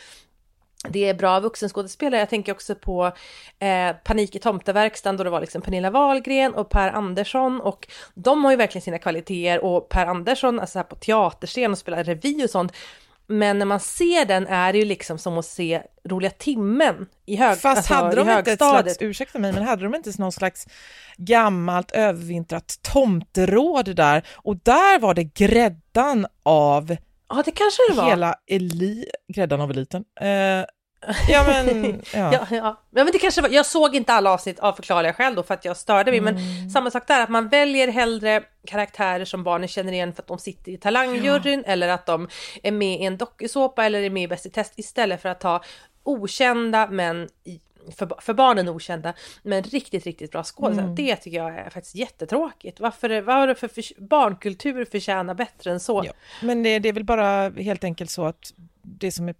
det 0.88 1.08
är 1.08 1.14
bra 1.14 1.40
vuxenskådespelare. 1.40 2.20
Jag 2.20 2.30
tänker 2.30 2.52
också 2.52 2.74
på 2.74 3.12
eh, 3.58 3.92
Panik 4.04 4.36
i 4.36 4.38
tomteverkstan 4.38 5.16
då 5.16 5.24
det 5.24 5.30
var 5.30 5.40
liksom 5.40 5.62
Pernilla 5.62 5.90
Wahlgren 5.90 6.54
och 6.54 6.70
Per 6.70 6.88
Andersson 6.88 7.60
och 7.60 7.88
de 8.14 8.44
har 8.44 8.50
ju 8.50 8.56
verkligen 8.56 8.82
sina 8.82 8.98
kvaliteter 8.98 9.64
och 9.64 9.88
Per 9.88 10.06
Andersson, 10.06 10.60
alltså 10.60 10.78
här 10.78 10.84
på 10.84 10.96
teaterscen 10.96 11.70
och 11.70 11.78
spelar 11.78 12.04
revy 12.04 12.44
och 12.44 12.50
sånt. 12.50 12.72
Men 13.26 13.58
när 13.58 13.66
man 13.66 13.80
ser 13.80 14.24
den 14.24 14.46
är 14.46 14.72
det 14.72 14.78
ju 14.78 14.84
liksom 14.84 15.18
som 15.18 15.38
att 15.38 15.46
se 15.46 15.82
Roliga 16.04 16.30
timmen 16.30 17.06
i 17.26 17.36
hög, 17.36 17.58
Fast 17.58 17.64
alltså, 17.76 17.94
hade 17.94 18.16
de 18.16 18.30
inte 18.30 18.52
ett 18.52 18.58
slags, 18.58 18.96
ursäkta 19.00 19.38
mig, 19.38 19.52
men 19.52 19.62
hade 19.62 19.82
de 19.82 19.94
inte 19.94 20.10
någon 20.18 20.32
slags 20.32 20.66
gammalt 21.16 21.90
övervintrat 21.90 22.78
tomteråd 22.82 23.96
där? 23.96 24.26
Och 24.34 24.56
där 24.56 24.98
var 24.98 25.14
det 25.14 25.24
gräddan 25.24 26.26
av 26.42 26.96
Ja, 27.30 27.42
det 27.44 27.50
kanske 27.50 27.82
det 27.88 27.94
var. 27.94 28.10
Hela 28.10 28.34
eli 28.46 29.06
gräddan 29.28 29.60
av 29.60 29.70
eliten. 29.70 30.04
Uh, 30.22 30.64
ja, 31.28 31.44
men, 31.46 32.02
ja. 32.14 32.32
ja, 32.32 32.46
ja. 32.50 32.76
men 32.90 33.06
det 33.06 33.18
kanske 33.18 33.42
var. 33.42 33.48
Jag 33.48 33.66
såg 33.66 33.96
inte 33.96 34.12
alla 34.12 34.30
avsnitt 34.30 34.60
av 34.60 34.72
förklarliga 34.72 35.12
skäl 35.12 35.34
då 35.34 35.42
för 35.42 35.54
att 35.54 35.64
jag 35.64 35.76
störde 35.76 36.10
mig, 36.10 36.18
mm. 36.18 36.34
men 36.34 36.70
samma 36.70 36.90
sak 36.90 37.06
där, 37.06 37.22
att 37.22 37.28
man 37.28 37.48
väljer 37.48 37.88
hellre 37.88 38.42
karaktärer 38.66 39.24
som 39.24 39.44
barnen 39.44 39.68
känner 39.68 39.92
igen 39.92 40.12
för 40.12 40.22
att 40.22 40.28
de 40.28 40.38
sitter 40.38 40.72
i 40.72 40.78
talangjuryn 40.78 41.62
ja. 41.66 41.72
eller 41.72 41.88
att 41.88 42.06
de 42.06 42.28
är 42.62 42.72
med 42.72 43.00
i 43.00 43.04
en 43.04 43.16
dokusåpa 43.16 43.84
eller 43.84 44.02
är 44.02 44.10
med 44.10 44.22
i 44.22 44.28
Bäst 44.28 44.46
i 44.46 44.50
test 44.50 44.72
istället 44.76 45.22
för 45.22 45.28
att 45.28 45.40
ta 45.40 45.62
okända 46.02 46.88
men 46.90 47.28
för, 47.96 48.20
för 48.20 48.34
barnen 48.34 48.68
okända, 48.68 49.14
men 49.42 49.62
riktigt, 49.62 50.06
riktigt 50.06 50.32
bra 50.32 50.44
skådisar. 50.44 50.82
Mm. 50.82 50.94
Det 50.94 51.16
tycker 51.16 51.38
jag 51.38 51.58
är 51.58 51.70
faktiskt 51.70 51.94
jättetråkigt. 51.94 52.80
Varför, 52.80 53.20
vad 53.20 53.36
har 53.36 53.46
det 53.46 53.54
för, 53.54 53.68
för 53.68 54.00
barnkultur 54.00 54.84
förtjänar 54.84 55.34
bättre 55.34 55.70
än 55.70 55.80
så? 55.80 56.02
Ja, 56.06 56.12
men 56.42 56.62
det, 56.62 56.78
det, 56.78 56.88
är 56.88 56.92
väl 56.92 57.04
bara 57.04 57.50
helt 57.50 57.84
enkelt 57.84 58.10
så 58.10 58.24
att 58.24 58.52
det 58.82 59.12
som 59.12 59.28
är 59.28 59.34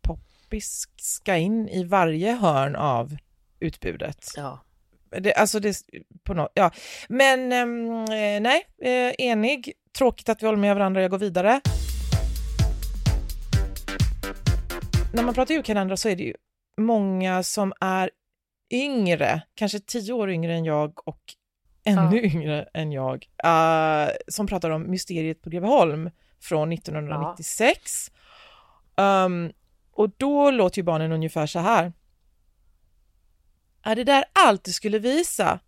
poppis 0.00 0.88
ska 0.96 1.36
in 1.36 1.68
i 1.68 1.84
varje 1.84 2.32
hörn 2.32 2.76
av 2.76 3.16
utbudet. 3.60 4.26
Ja. 4.36 4.62
Det, 5.10 5.34
alltså 5.34 5.60
det, 5.60 5.76
på 6.24 6.34
något, 6.34 6.52
ja. 6.54 6.70
Men 7.08 7.52
ehm, 7.52 8.04
eh, 8.04 8.40
nej, 8.40 8.66
eh, 8.82 9.26
enig. 9.26 9.72
Tråkigt 9.98 10.28
att 10.28 10.42
vi 10.42 10.46
håller 10.46 10.58
med 10.58 10.74
varandra, 10.74 11.02
jag 11.02 11.10
går 11.10 11.18
vidare. 11.18 11.60
När 15.14 15.22
man 15.22 15.34
pratar 15.34 15.54
julkalendrar 15.54 15.96
så 15.96 16.08
är 16.08 16.16
det 16.16 16.22
ju 16.22 16.34
många 16.76 17.42
som 17.42 17.72
är 17.80 18.10
yngre, 18.70 19.42
kanske 19.54 19.80
tio 19.80 20.12
år 20.12 20.30
yngre 20.30 20.54
än 20.54 20.64
jag 20.64 21.08
och 21.08 21.20
ännu 21.84 22.16
ja. 22.16 22.22
yngre 22.22 22.68
än 22.74 22.92
jag, 22.92 23.26
uh, 23.46 24.14
som 24.28 24.46
pratar 24.46 24.70
om 24.70 24.90
Mysteriet 24.90 25.42
på 25.42 25.50
Greveholm 25.50 26.10
från 26.40 26.72
1996. 26.72 28.10
Ja. 28.96 29.24
Um, 29.24 29.52
och 29.92 30.10
då 30.16 30.50
låter 30.50 30.78
ju 30.78 30.82
barnen 30.82 31.12
ungefär 31.12 31.46
så 31.46 31.58
här. 31.58 31.92
Är 33.82 33.96
det 33.96 34.04
där 34.04 34.24
allt 34.32 34.64
du 34.64 34.72
skulle 34.72 34.98
visa? 34.98 35.60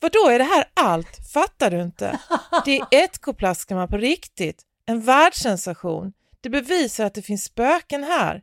Vad 0.00 0.12
då 0.12 0.28
är 0.28 0.38
det 0.38 0.44
här 0.44 0.64
allt? 0.74 1.32
Fattar 1.32 1.70
du 1.70 1.82
inte? 1.82 2.20
Det 2.64 2.78
är 2.78 3.04
ett 3.04 3.18
koplaskamma 3.18 3.86
på 3.86 3.96
riktigt, 3.96 4.62
en 4.86 5.00
världssensation. 5.00 6.12
Det 6.40 6.50
bevisar 6.50 7.04
att 7.04 7.14
det 7.14 7.22
finns 7.22 7.44
spöken 7.44 8.04
här. 8.04 8.42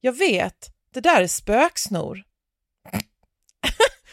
Jag 0.00 0.12
vet, 0.12 0.73
det 0.94 1.00
där 1.00 1.22
är 1.22 1.26
spöksnor. 1.26 2.22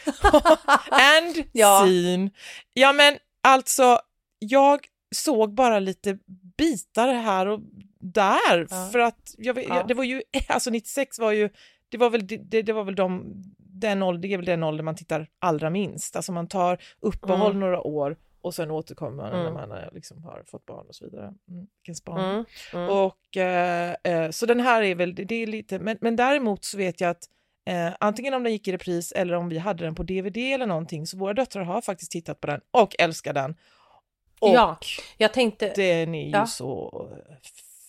And 0.91 1.43
Ja. 1.51 1.85
scene. 1.85 2.29
Ja 2.73 2.93
men 2.93 3.17
alltså, 3.43 3.99
jag 4.39 4.79
såg 5.15 5.53
bara 5.53 5.79
lite 5.79 6.17
bitar 6.57 7.13
här 7.13 7.45
och 7.47 7.59
där 7.99 8.67
Ja. 8.69 8.89
för 8.91 8.99
att 8.99 9.35
jag, 9.37 9.63
jag, 9.63 9.87
det 9.87 9.93
var 9.93 10.03
ju, 10.03 10.21
alltså 10.47 10.69
96 10.69 11.19
var 11.19 11.31
ju, 11.31 11.49
det 11.89 11.97
var 11.97 12.09
väl, 12.09 12.27
det, 12.27 12.61
det 12.61 12.73
var 12.73 12.83
väl 12.83 12.95
de, 12.95 13.33
den 13.57 14.03
ålder, 14.03 14.27
det 14.27 14.33
är 14.33 14.37
väl 14.37 14.45
den 14.45 14.63
ålder 14.63 14.83
man 14.83 14.95
tittar 14.95 15.27
allra 15.39 15.69
minst, 15.69 16.15
alltså 16.15 16.31
man 16.31 16.47
tar 16.47 16.77
uppehåll 16.99 17.49
Mm. 17.51 17.59
några 17.59 17.81
år 17.81 18.17
och 18.41 18.53
sen 18.55 18.71
återkommer 18.71 19.15
man 19.23 19.31
när 19.31 19.41
Mm. 19.41 19.53
man 19.53 19.71
eh, 19.71 19.91
liksom 19.93 20.23
har 20.23 20.43
fått 20.47 20.65
barn 20.65 20.85
och 20.87 20.95
så 20.95 21.05
vidare. 21.05 21.25
Mm, 21.25 21.67
vilken 21.79 21.95
span. 21.95 22.19
Mm. 22.19 22.45
Mm. 22.73 22.89
Och, 22.89 23.37
eh, 23.37 23.95
eh, 24.03 24.29
så 24.31 24.45
den 24.45 24.59
här 24.59 24.81
är 24.83 24.95
väl, 24.95 25.15
det, 25.15 25.23
det 25.23 25.35
är 25.35 25.47
lite, 25.47 25.79
men, 25.79 25.97
men 26.01 26.15
däremot 26.15 26.65
så 26.65 26.77
vet 26.77 27.01
jag 27.01 27.09
att 27.09 27.23
eh, 27.65 27.89
antingen 27.99 28.33
om 28.33 28.43
den 28.43 28.51
gick 28.53 28.67
i 28.67 28.71
repris 28.73 29.11
eller 29.11 29.33
om 29.33 29.49
vi 29.49 29.57
hade 29.57 29.83
den 29.83 29.95
på 29.95 30.03
DVD 30.03 30.37
eller 30.37 30.65
någonting, 30.65 31.07
så 31.07 31.17
våra 31.17 31.33
döttrar 31.33 31.63
har 31.63 31.81
faktiskt 31.81 32.11
tittat 32.11 32.41
på 32.41 32.47
den 32.47 32.61
och 32.71 32.95
älskar 32.99 33.33
den. 33.33 33.55
Och 34.39 34.49
Ja, 34.49 34.77
jag 35.17 35.33
tänkte... 35.33 35.73
den 35.75 36.15
är 36.15 36.25
ju 36.25 36.29
Ja. 36.31 36.45
så 36.45 36.89
eh, 37.29 37.35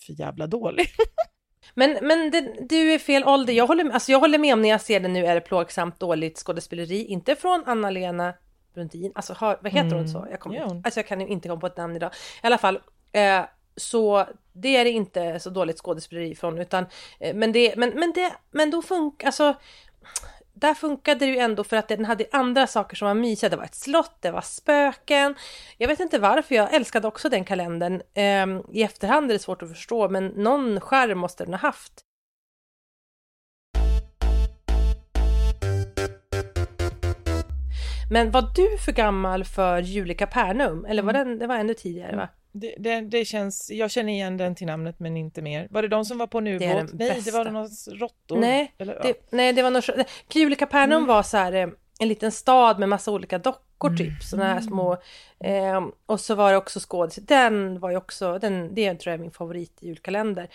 för 0.06 0.12
jävla 0.20 0.46
dålig. 0.46 0.86
Men, 1.74 1.98
men 2.02 2.30
det, 2.30 2.40
du 2.68 2.92
är 2.94 2.98
fel 2.98 3.24
ålder. 3.24 3.52
Jag 3.52 3.66
håller, 3.66 3.90
alltså 3.90 4.12
jag 4.12 4.20
håller 4.20 4.38
med 4.38 4.52
om 4.54 4.62
när 4.62 4.68
jag 4.68 4.80
ser 4.80 5.00
den 5.00 5.12
nu 5.12 5.26
är 5.26 5.34
det 5.34 5.40
plågsamt 5.40 6.00
dåligt 6.00 6.38
skådespeleri. 6.38 7.04
Inte 7.04 7.36
från 7.36 7.62
Anna-Lena 7.66 8.34
Brundin. 8.74 9.12
Alltså 9.14 9.32
har, 9.32 9.58
vad 9.62 9.72
heter 9.72 9.90
hon 9.90 9.98
Mm. 9.98 10.08
så? 10.08 10.26
Jag, 10.30 10.40
kommer, 10.40 10.60
hon. 10.60 10.82
alltså 10.84 11.00
jag 11.00 11.06
kan 11.06 11.20
inte 11.20 11.48
komma 11.48 11.60
på 11.60 11.66
ett 11.66 11.76
namn 11.76 11.96
idag. 11.96 12.10
I 12.42 12.46
alla 12.46 12.58
fall. 12.58 12.80
Eh, 13.12 13.40
så 13.76 14.26
det 14.52 14.76
är 14.76 14.84
det 14.84 14.90
inte 14.90 15.40
så 15.40 15.50
dåligt 15.50 15.78
skådespeleri 15.78 16.34
från 16.34 16.58
utan 16.58 16.86
eh, 17.20 17.34
men 17.34 17.52
det, 17.52 17.76
men, 17.76 17.90
men 17.90 18.12
det, 18.12 18.32
men 18.50 18.70
då 18.70 18.82
funkar, 18.82 19.26
alltså 19.26 19.54
där 20.54 20.74
funkade 20.74 21.20
det 21.20 21.26
ju 21.26 21.38
ändå 21.38 21.64
för 21.64 21.76
att 21.76 21.88
den 21.88 22.04
hade 22.04 22.24
andra 22.32 22.66
saker 22.66 22.96
som 22.96 23.08
var 23.08 23.14
mysiga. 23.14 23.50
Det 23.50 23.56
var 23.56 23.64
ett 23.64 23.74
slott, 23.74 24.16
det 24.20 24.30
var 24.30 24.40
spöken. 24.40 25.34
Jag 25.78 25.88
vet 25.88 26.00
inte 26.00 26.18
varför, 26.18 26.54
jag 26.54 26.74
älskade 26.74 27.08
också 27.08 27.28
den 27.28 27.44
kalendern. 27.44 28.02
Ehm, 28.14 28.62
I 28.72 28.82
efterhand 28.82 29.30
är 29.30 29.34
det 29.34 29.38
svårt 29.38 29.62
att 29.62 29.68
förstå, 29.68 30.08
men 30.08 30.26
någon 30.26 30.80
skärm 30.80 31.18
måste 31.18 31.44
den 31.44 31.54
ha 31.54 31.58
haft. 31.60 31.92
Men 38.12 38.30
var 38.30 38.42
du 38.42 38.78
för 38.78 38.92
gammal 38.92 39.44
för 39.44 39.82
Julika 39.82 40.26
Pernum? 40.26 40.84
Eller 40.84 41.02
var 41.02 41.12
den, 41.12 41.38
det 41.38 41.46
var 41.46 41.56
ännu 41.56 41.74
tidigare 41.74 42.16
va? 42.16 42.28
Det, 42.52 42.74
det, 42.78 43.00
det 43.00 43.24
känns, 43.24 43.70
jag 43.70 43.90
känner 43.90 44.12
igen 44.12 44.36
den 44.36 44.54
till 44.54 44.66
namnet 44.66 45.00
men 45.00 45.16
inte 45.16 45.42
mer. 45.42 45.68
Var 45.70 45.82
det 45.82 45.88
de 45.88 46.04
som 46.04 46.18
var 46.18 46.26
på 46.26 46.38
en 46.38 46.46
ubåt? 46.46 46.60
Nej, 46.60 46.84
det 46.92 46.96
bästa. 47.14 47.38
var 47.38 47.50
några 47.50 47.68
råttor. 47.90 48.36
Nej, 48.36 48.74
Eller, 48.78 48.94
ja. 48.94 49.02
Det, 49.02 49.14
nej, 49.30 49.52
det 49.52 49.62
var 49.62 49.70
nog... 49.70 49.82
Julika 50.34 50.66
Pernum 50.66 50.96
Mm. 50.96 51.08
var 51.08 51.22
så 51.22 51.36
här 51.36 51.52
eh, 51.52 51.68
en 52.00 52.08
liten 52.08 52.32
stad 52.32 52.78
med 52.78 52.88
massa 52.88 53.10
olika 53.10 53.38
dockor 53.38 53.96
typ, 53.96 54.22
sådana 54.22 54.52
här 54.54 54.60
små. 54.60 54.96
Eh, 55.40 55.86
och 56.06 56.20
så 56.20 56.34
var 56.34 56.50
det 56.50 56.56
också 56.56 56.80
skådis. 56.80 57.14
Den 57.14 57.80
var 57.80 57.90
ju 57.90 57.96
också, 57.96 58.38
den, 58.38 58.74
det 58.74 58.94
tror 58.94 59.10
jag 59.10 59.18
är 59.18 59.22
min 59.22 59.30
favorit 59.30 59.78
i 59.80 59.86
julkalender. 59.86 60.48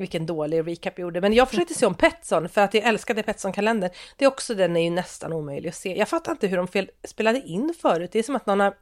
Vilken 0.00 0.26
dålig 0.26 0.66
recap 0.66 0.98
jag 0.98 1.02
gjorde. 1.02 1.20
Men 1.20 1.32
jag 1.32 1.48
försökte 1.48 1.74
se 1.74 1.86
om 1.86 1.94
Petson 1.94 2.48
för 2.48 2.60
att 2.60 2.74
jag 2.74 2.84
älskade 2.84 3.22
Petson-kalendern. 3.22 3.90
Det 4.16 4.24
är 4.24 4.28
också, 4.28 4.54
den 4.54 4.76
är 4.76 4.84
ju 4.84 4.90
nästan 4.90 5.32
omöjlig 5.32 5.68
att 5.68 5.74
se. 5.74 5.98
Jag 5.98 6.08
fattar 6.08 6.32
inte 6.32 6.46
hur 6.46 6.56
de 6.56 6.68
fel, 6.68 6.90
spelade 7.04 7.40
in 7.40 7.74
förut. 7.80 8.12
Det 8.12 8.18
är 8.18 8.22
som 8.22 8.36
att 8.36 8.46
någon 8.46 8.60
har 8.60 8.74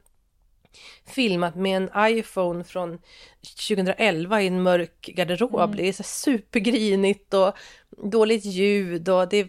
filmat 1.07 1.55
med 1.55 1.77
en 1.77 2.17
iPhone 2.19 2.65
från 2.65 2.99
2011 3.69 4.43
i 4.43 4.47
en 4.47 4.63
mörk 4.63 5.01
garderob. 5.01 5.77
Det 5.77 5.89
är 5.89 5.93
så 5.93 6.03
supergrinigt 6.03 7.35
och 7.35 7.53
dåligt 7.91 8.45
ljud 8.45 9.09
och 9.09 9.29
det 9.29 9.49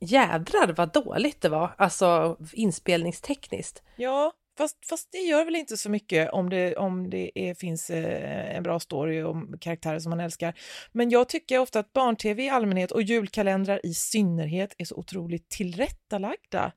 jädrar 0.00 0.74
vad 0.76 0.92
dåligt 0.92 1.40
det 1.40 1.48
var, 1.48 1.74
alltså 1.76 2.36
inspelningstekniskt. 2.52 3.82
Ja, 3.96 4.32
fast, 4.60 4.86
fast 4.86 5.08
det 5.12 5.18
gör 5.18 5.44
väl 5.44 5.56
inte 5.56 5.76
så 5.76 5.90
mycket 5.90 6.30
om 6.30 6.50
det, 6.50 6.76
om 6.76 7.10
det 7.10 7.30
är, 7.34 7.54
finns 7.54 7.90
eh, 7.90 8.56
en 8.56 8.62
bra 8.62 8.80
story 8.80 9.22
och 9.22 9.36
karaktärer 9.60 9.98
som 9.98 10.10
man 10.10 10.20
älskar. 10.20 10.54
Men 10.92 11.10
jag 11.10 11.28
tycker 11.28 11.58
ofta 11.58 11.78
att 11.78 11.92
barn-tv 11.92 12.42
i 12.44 12.48
allmänhet 12.48 12.90
och 12.90 13.02
julkalendrar 13.02 13.86
i 13.86 13.94
synnerhet 13.94 14.74
är 14.78 14.84
så 14.84 14.94
otroligt 14.94 15.48
tillrättalagda. 15.48 16.72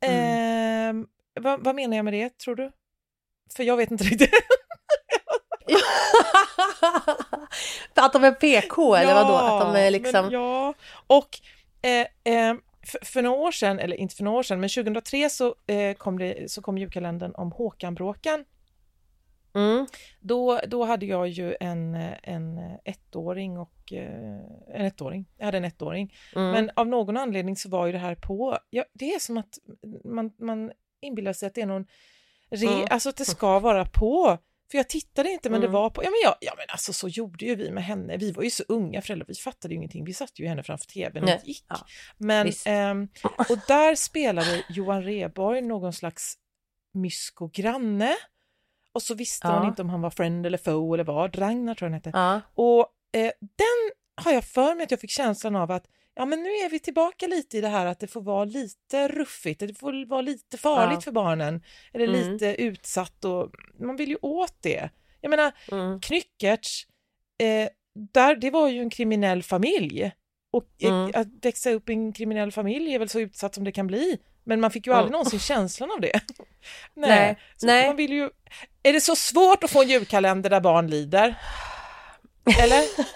Ehm, 0.00 1.06
vad, 1.40 1.64
vad 1.64 1.74
menar 1.74 1.96
jag 1.96 2.04
med 2.04 2.14
det, 2.14 2.38
tror 2.38 2.56
du? 2.56 2.72
För 3.56 3.62
jag 3.62 3.76
vet 3.76 3.90
inte 3.90 4.04
riktigt. 4.04 4.30
att 7.94 8.12
de 8.12 8.24
är 8.24 8.32
PK 8.32 8.94
eller 8.94 9.14
vadå? 9.14 9.34
Att 9.34 9.60
de 9.60 9.76
är 9.80 9.90
liksom... 9.90 10.30
Ja, 10.30 10.74
och 11.06 11.28
eh, 11.82 12.06
eh, 12.34 12.54
för, 12.86 12.98
för 13.04 13.22
några 13.22 13.36
år 13.36 13.50
sedan, 13.50 13.78
eller 13.78 13.96
inte 13.96 14.14
för 14.14 14.24
några 14.24 14.38
år 14.38 14.42
sedan, 14.42 14.60
men 14.60 14.68
2003 14.68 15.30
så, 15.30 15.54
eh, 15.66 15.94
kom, 15.94 16.18
det, 16.18 16.50
så 16.50 16.62
kom 16.62 16.78
julkalendern 16.78 17.32
om 17.34 17.52
Håkan-bråkan. 17.52 18.44
Mm. 19.54 19.86
Då, 20.20 20.60
då 20.68 20.84
hade 20.84 21.06
jag 21.06 21.28
ju 21.28 21.56
en, 21.60 21.94
en 22.22 22.58
ettåring 22.84 23.58
och 23.58 23.92
eh, 23.92 24.40
en 24.74 24.86
ettåring. 24.86 25.26
Jag 25.36 25.44
hade 25.44 25.58
en 25.58 25.64
ettåring. 25.64 26.14
Mm. 26.36 26.50
Men 26.50 26.70
av 26.76 26.86
någon 26.86 27.16
anledning 27.16 27.56
så 27.56 27.68
var 27.68 27.86
ju 27.86 27.92
det 27.92 27.98
här 27.98 28.14
på, 28.14 28.58
ja, 28.70 28.84
det 28.92 29.14
är 29.14 29.18
som 29.18 29.38
att 29.38 29.58
man, 30.04 30.32
man 30.38 30.72
inbillar 31.00 31.32
sig 31.32 31.46
att 31.46 31.54
det 31.54 31.60
är 31.60 31.66
någon, 31.66 31.86
re, 32.50 32.66
Mm. 32.68 32.86
alltså 32.90 33.08
att 33.08 33.16
det 33.16 33.24
ska 33.24 33.58
vara 33.58 33.84
på. 33.84 34.38
För 34.70 34.78
jag 34.78 34.88
tittade 34.88 35.30
inte 35.30 35.50
men 35.50 35.60
det 35.60 35.66
Mm. 35.66 35.72
var 35.74 35.90
på, 35.90 36.04
ja 36.04 36.10
men, 36.10 36.20
jag, 36.24 36.34
ja 36.40 36.54
men 36.56 36.66
alltså 36.68 36.92
så 36.92 37.08
gjorde 37.08 37.44
ju 37.44 37.54
vi 37.54 37.70
med 37.70 37.84
henne, 37.84 38.16
vi 38.16 38.32
var 38.32 38.42
ju 38.42 38.50
så 38.50 38.62
unga 38.68 39.02
föräldrar, 39.02 39.26
vi 39.28 39.34
fattade 39.34 39.74
ju 39.74 39.78
ingenting, 39.78 40.04
vi 40.04 40.14
satte 40.14 40.42
ju 40.42 40.48
henne 40.48 40.62
framför 40.62 40.86
tvn 40.86 41.22
och 41.22 41.28
Nej, 41.28 41.40
gick. 41.44 41.64
ja, 41.68 41.76
men, 42.18 42.46
visst. 42.46 42.66
ehm, 42.66 43.08
och 43.22 43.58
där 43.68 43.94
spelade 43.94 44.64
Johan 44.68 45.02
Rheborg 45.02 45.62
någon 45.62 45.92
slags 45.92 46.34
mysko 46.94 47.48
granne 47.48 48.16
och 48.92 49.02
så 49.02 49.14
visste 49.14 49.46
Ja. 49.48 49.52
man 49.58 49.68
inte 49.68 49.82
om 49.82 49.88
han 49.90 50.00
var 50.00 50.10
friend 50.10 50.46
eller 50.46 50.58
foe 50.58 50.96
eller 50.96 51.04
vad, 51.04 51.38
Ragnar 51.38 51.74
tror 51.74 51.86
jag 51.86 51.90
han 51.90 51.94
hette. 51.94 52.10
Ja. 52.14 52.40
Och 52.54 52.86
eh, 53.20 53.32
den 53.40 53.92
har 54.24 54.32
jag 54.32 54.44
för 54.44 54.74
mig 54.74 54.84
att 54.84 54.90
jag 54.90 55.00
fick 55.00 55.10
känslan 55.10 55.56
av 55.56 55.70
att 55.70 55.86
ja, 56.16 56.24
men 56.26 56.42
nu 56.42 56.48
är 56.48 56.70
vi 56.70 56.78
tillbaka 56.78 57.26
lite 57.26 57.58
i 57.58 57.60
det 57.60 57.68
här 57.68 57.86
att 57.86 58.00
det 58.00 58.06
får 58.06 58.20
vara 58.20 58.44
lite 58.44 59.08
ruffigt, 59.08 59.60
det 59.60 59.74
får 59.78 60.06
vara 60.08 60.20
lite 60.20 60.58
farligt 60.58 60.96
Ja. 60.96 61.00
för 61.00 61.12
barnen, 61.12 61.62
eller 61.92 62.08
Mm. 62.08 62.32
lite 62.32 62.46
utsatt 62.62 63.24
och 63.24 63.50
man 63.80 63.96
vill 63.96 64.08
ju 64.08 64.18
åt 64.22 64.56
det. 64.62 64.90
Jag 65.20 65.30
menar, 65.30 65.52
Mm. 65.72 66.00
Knyckertz, 66.00 66.82
eh, 67.42 67.68
där, 68.12 68.36
det 68.36 68.50
var 68.50 68.68
ju 68.68 68.80
en 68.80 68.90
kriminell 68.90 69.42
familj. 69.42 70.10
Och 70.52 70.68
eh, 70.82 70.88
Mm. 70.88 71.10
att 71.14 71.26
växa 71.44 71.70
upp 71.70 71.88
i 71.88 71.92
en 71.92 72.12
kriminell 72.12 72.52
familj 72.52 72.94
är 72.94 72.98
väl 72.98 73.08
så 73.08 73.20
utsatt 73.20 73.54
som 73.54 73.64
det 73.64 73.72
kan 73.72 73.86
bli. 73.86 74.18
Men 74.44 74.60
man 74.60 74.70
fick 74.70 74.86
ju 74.86 74.92
Mm. 74.92 74.98
aldrig 74.98 75.12
någonsin 75.12 75.40
känslan 75.52 75.90
av 75.90 76.00
det. 76.00 76.20
Nej. 76.94 77.08
Nej, 77.10 77.38
Så 77.56 77.66
nej. 77.66 77.86
Man 77.86 77.96
vill 77.96 78.12
ju... 78.12 78.30
Är 78.82 78.92
det 78.92 79.00
så 79.00 79.16
svårt 79.16 79.64
att 79.64 79.70
få 79.70 79.82
en 79.82 79.88
julkalender 79.88 80.50
där 80.50 80.60
barn 80.60 80.86
lider? 80.90 81.36
Eller? 82.58 82.82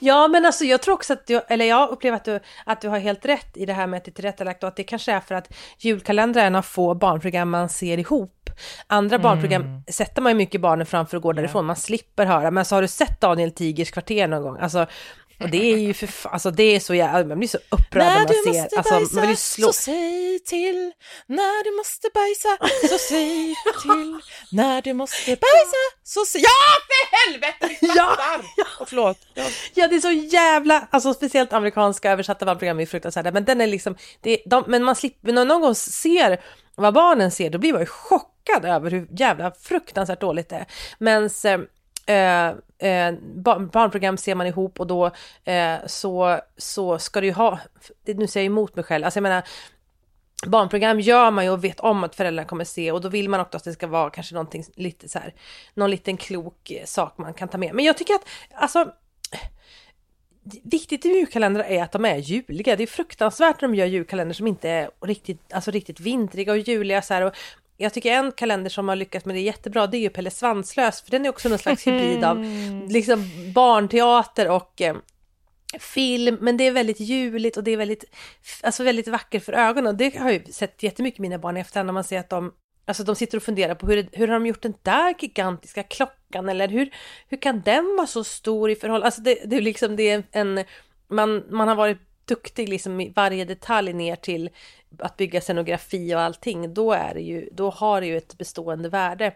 Ja, 0.00 0.28
men 0.28 0.46
alltså 0.46 0.64
jag 0.64 0.82
tror 0.82 0.94
också 0.94 1.12
att 1.12 1.26
du, 1.26 1.40
eller 1.48 1.64
jag 1.64 1.90
upplever 1.90 2.16
att 2.16 2.24
du, 2.24 2.40
att 2.66 2.80
du 2.80 2.88
har 2.88 2.98
helt 2.98 3.24
rätt 3.26 3.56
i 3.56 3.66
det 3.66 3.72
här 3.72 3.86
med 3.86 3.98
att 3.98 4.04
det 4.04 4.10
är 4.10 4.12
tillrättalagt 4.12 4.62
och 4.62 4.68
att 4.68 4.76
det 4.76 4.84
kanske 4.84 5.12
är 5.12 5.20
för 5.20 5.34
att 5.34 5.54
julkalendrar 5.78 6.42
är 6.42 6.46
en 6.46 6.54
av 6.54 6.62
få 6.62 6.94
barnprogram 6.94 7.50
man 7.50 7.68
ser 7.68 7.98
ihop. 7.98 8.50
Andra 8.86 9.18
barnprogram 9.18 9.82
sätter 9.88 10.22
man 10.22 10.32
ju 10.32 10.36
mycket 10.36 10.60
barnen 10.60 10.86
framför 10.86 11.16
och 11.16 11.22
går 11.22 11.34
därifrån, 11.34 11.64
man 11.64 11.76
slipper 11.76 12.26
höra. 12.26 12.50
Men 12.50 12.64
så 12.64 12.74
har 12.74 12.82
du 12.82 12.88
sett 12.88 13.20
Daniel 13.20 13.52
Tigers 13.52 13.90
kvarter 13.90 14.28
någon 14.28 14.42
gång? 14.42 14.58
Alltså, 14.60 14.86
och 15.42 15.50
det 15.50 15.72
är 15.72 15.76
ju 15.78 15.94
för 15.94 16.06
fa- 16.06 16.28
alltså 16.28 16.50
det 16.50 16.62
är 16.76 16.80
så 16.80 16.94
jävla, 16.94 17.24
man 17.28 17.38
blir 17.38 17.48
så 17.48 17.58
upprörd 17.68 18.02
när 18.04 18.10
När 18.10 18.18
man 18.18 18.26
du 18.26 18.52
ser, 18.52 18.62
måste 18.62 18.76
alltså 18.78 19.16
bajsa 19.20 19.36
slå. 19.36 19.66
så 19.66 19.72
säg 19.72 20.38
till 20.46 20.92
När 21.26 21.64
du 21.64 21.76
måste 21.76 22.08
bajsa 22.14 22.48
så 22.88 22.98
säg 22.98 23.54
till 23.82 24.20
När 24.52 24.82
du 24.82 24.92
måste 24.92 25.30
bajsa 25.30 25.76
så 26.04 26.24
säg 26.24 26.40
Ja 26.42 26.48
för 26.88 27.32
helvete! 27.32 27.76
Ja, 27.96 28.04
fattar! 28.04 28.44
Och 28.80 28.88
förlåt. 28.88 29.18
Ja. 29.34 29.44
Ja, 29.74 29.88
det 29.88 29.96
är 29.96 30.00
så 30.00 30.10
jävla, 30.10 30.88
alltså 30.90 31.14
speciellt 31.14 31.52
amerikanska 31.52 32.10
översatta 32.12 32.44
barnprogram 32.46 32.80
är 32.80 32.86
fruktansvärda, 32.86 33.30
men 33.32 33.44
den 33.44 33.60
är 33.60 33.66
liksom, 33.66 33.96
det, 34.20 34.42
de, 34.46 34.64
men 34.66 34.84
man 34.84 34.96
slipper, 34.96 35.32
när 35.32 35.44
någon 35.44 35.60
gång 35.60 35.74
ser 35.74 36.40
vad 36.74 36.94
barnen 36.94 37.30
ser, 37.30 37.50
då 37.50 37.58
blir 37.58 37.72
man 37.72 37.82
ju 37.82 37.86
chockad 37.86 38.64
över 38.64 38.90
hur 38.90 39.06
jävla 39.10 39.52
fruktansvärt 39.62 40.20
dåligt 40.20 40.48
det 40.48 40.56
är. 40.56 40.66
Men 40.98 41.24
eh, 42.06 42.54
eh, 42.82 43.12
barn, 43.22 43.68
barnprogram 43.68 44.16
ser 44.16 44.34
man 44.34 44.46
ihop 44.46 44.80
och 44.80 44.86
då 44.86 45.10
eh, 45.44 45.76
så, 45.86 46.40
så 46.56 46.98
ska 46.98 47.20
du 47.20 47.26
ju 47.26 47.32
ha, 47.32 47.58
nu 48.04 48.26
säger 48.26 48.44
jag 48.44 48.52
emot 48.52 48.76
mig 48.76 48.84
själv, 48.84 49.04
alltså 49.04 49.18
jag 49.18 49.22
menar, 49.22 49.42
barnprogram 50.46 51.00
gör 51.00 51.30
man 51.30 51.44
ju 51.44 51.50
och 51.50 51.64
vet 51.64 51.80
om 51.80 52.04
att 52.04 52.14
föräldrarna 52.14 52.48
kommer 52.48 52.64
se 52.64 52.92
och 52.92 53.00
då 53.00 53.08
vill 53.08 53.28
man 53.28 53.40
också 53.40 53.56
att 53.56 53.64
det 53.64 53.72
ska 53.72 53.86
vara 53.86 54.10
kanske 54.10 54.34
någonting 54.34 54.64
lite 54.74 55.08
så 55.08 55.18
här, 55.18 55.34
någon 55.74 55.90
liten 55.90 56.16
klok 56.16 56.70
eh, 56.70 56.84
sak 56.84 57.18
man 57.18 57.34
kan 57.34 57.48
ta 57.48 57.58
med. 57.58 57.74
Men 57.74 57.84
jag 57.84 57.96
tycker 57.98 58.14
att, 58.14 58.24
alltså, 58.54 58.92
viktigt 60.62 61.06
i 61.06 61.08
julkalendrar 61.08 61.64
är 61.64 61.82
att 61.82 61.92
de 61.92 62.04
är 62.04 62.16
juliga. 62.16 62.76
Det 62.76 62.82
är 62.82 62.86
fruktansvärt 62.86 63.60
när 63.60 63.68
de 63.68 63.74
gör 63.74 63.86
julkalendrar 63.86 64.32
som 64.32 64.46
inte 64.46 64.68
är 64.68 64.90
riktigt, 65.00 65.52
alltså 65.52 65.70
riktigt 65.70 66.00
vintriga 66.00 66.52
och 66.52 66.58
juliga 66.58 67.02
så 67.02 67.14
här. 67.14 67.22
Och 67.22 67.34
jag 67.82 67.92
tycker 67.92 68.12
en 68.12 68.32
kalender 68.32 68.70
som 68.70 68.88
har 68.88 68.96
lyckats 68.96 69.26
med 69.26 69.36
det 69.36 69.40
jättebra, 69.40 69.86
det 69.86 69.96
är 69.96 70.00
ju 70.00 70.10
Pelle 70.10 70.30
Svanslös, 70.30 71.02
för 71.02 71.10
den 71.10 71.24
är 71.24 71.28
också 71.28 71.48
någon 71.48 71.58
slags 71.58 71.86
hybrid 71.86 72.24
av 72.24 72.44
liksom 72.88 73.30
barnteater 73.54 74.50
och 74.50 74.80
eh, 74.80 74.96
film, 75.78 76.38
men 76.40 76.56
det 76.56 76.66
är 76.66 76.72
väldigt 76.72 77.00
juligt 77.00 77.56
och 77.56 77.64
det 77.64 77.70
är 77.70 77.76
väldigt, 77.76 78.04
alltså 78.62 78.84
väldigt 78.84 79.08
vackert 79.08 79.44
för 79.44 79.52
ögonen. 79.52 79.86
Och 79.86 79.94
det 79.94 80.16
har 80.16 80.30
jag 80.30 80.46
ju 80.46 80.52
sett 80.52 80.82
jättemycket 80.82 81.20
mina 81.20 81.38
barn 81.38 81.56
efter 81.56 81.84
när 81.84 81.92
man 81.92 82.04
ser 82.04 82.18
att 82.18 82.30
de 82.30 82.52
Alltså 82.84 83.04
de 83.04 83.16
sitter 83.16 83.36
och 83.36 83.42
funderar 83.42 83.74
på 83.74 83.86
hur, 83.86 84.08
hur 84.12 84.28
har 84.28 84.34
de 84.34 84.46
gjort 84.46 84.62
den 84.62 84.74
där 84.82 85.14
gigantiska 85.18 85.82
klockan 85.82 86.48
eller 86.48 86.68
hur, 86.68 86.90
hur 87.28 87.36
kan 87.36 87.60
den 87.60 87.96
vara 87.96 88.06
så 88.06 88.24
stor 88.24 88.70
i 88.70 88.74
förhållande, 88.74 89.06
alltså 89.06 89.20
det, 89.20 89.38
det 89.44 89.56
är 89.56 89.60
liksom 89.60 89.96
det 89.96 90.10
är 90.10 90.22
en, 90.32 90.64
man, 91.08 91.44
man 91.50 91.68
har 91.68 91.74
varit 91.74 91.98
duktig 92.24 92.68
liksom 92.68 93.00
i 93.00 93.12
varje 93.16 93.44
detalj 93.44 93.92
ner 93.92 94.16
till 94.16 94.50
att 94.98 95.16
bygga 95.16 95.40
scenografi 95.40 96.14
och 96.14 96.20
allting, 96.20 96.74
då 96.74 96.92
är 96.92 97.14
det 97.14 97.20
ju, 97.20 97.48
då 97.52 97.70
har 97.70 98.00
det 98.00 98.06
ju 98.06 98.16
ett 98.16 98.38
bestående 98.38 98.88
värde. 98.88 99.34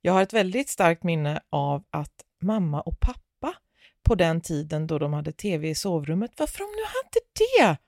Jag 0.00 0.12
har 0.12 0.22
ett 0.22 0.32
väldigt 0.32 0.68
starkt 0.68 1.02
minne 1.02 1.40
av 1.50 1.84
att 1.90 2.14
mamma 2.42 2.80
och 2.80 3.00
pappa 3.00 3.54
på 4.02 4.14
den 4.14 4.40
tiden 4.40 4.86
då 4.86 4.98
de 4.98 5.12
hade 5.12 5.32
tv 5.32 5.68
i 5.68 5.74
sovrummet, 5.74 6.30
varför 6.36 6.58
de 6.58 6.64
nu 6.64 6.82
hade 6.82 7.20
det? 7.38 7.78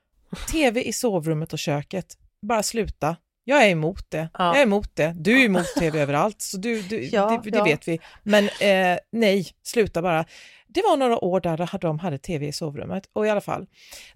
Tv 0.52 0.82
i 0.82 0.92
sovrummet 0.92 1.52
och 1.52 1.58
köket, 1.58 2.18
bara 2.42 2.62
sluta. 2.62 3.16
Jag 3.44 3.64
är 3.64 3.70
emot 3.70 4.10
det. 4.10 4.28
Ja. 4.38 4.44
Jag 4.46 4.58
är 4.58 4.62
emot 4.62 4.96
det. 4.96 5.14
Du 5.16 5.40
är 5.40 5.44
emot 5.44 5.66
tv 5.78 6.00
överallt, 6.00 6.42
så 6.42 6.56
du, 6.56 6.82
du 6.82 7.04
ja, 7.04 7.40
det, 7.44 7.50
det 7.50 7.58
ja. 7.58 7.64
vet 7.64 7.88
vi. 7.88 8.00
Men 8.22 8.44
eh, 8.44 8.98
nej, 9.10 9.46
sluta 9.62 10.02
bara. 10.02 10.24
Det 10.66 10.82
var 10.82 10.96
några 10.96 11.24
år 11.24 11.40
där 11.40 11.78
de 11.78 11.98
hade 11.98 12.18
tv 12.18 12.46
i 12.46 12.52
sovrummet 12.52 13.10
och 13.12 13.26
i 13.26 13.30
alla 13.30 13.40
fall, 13.40 13.66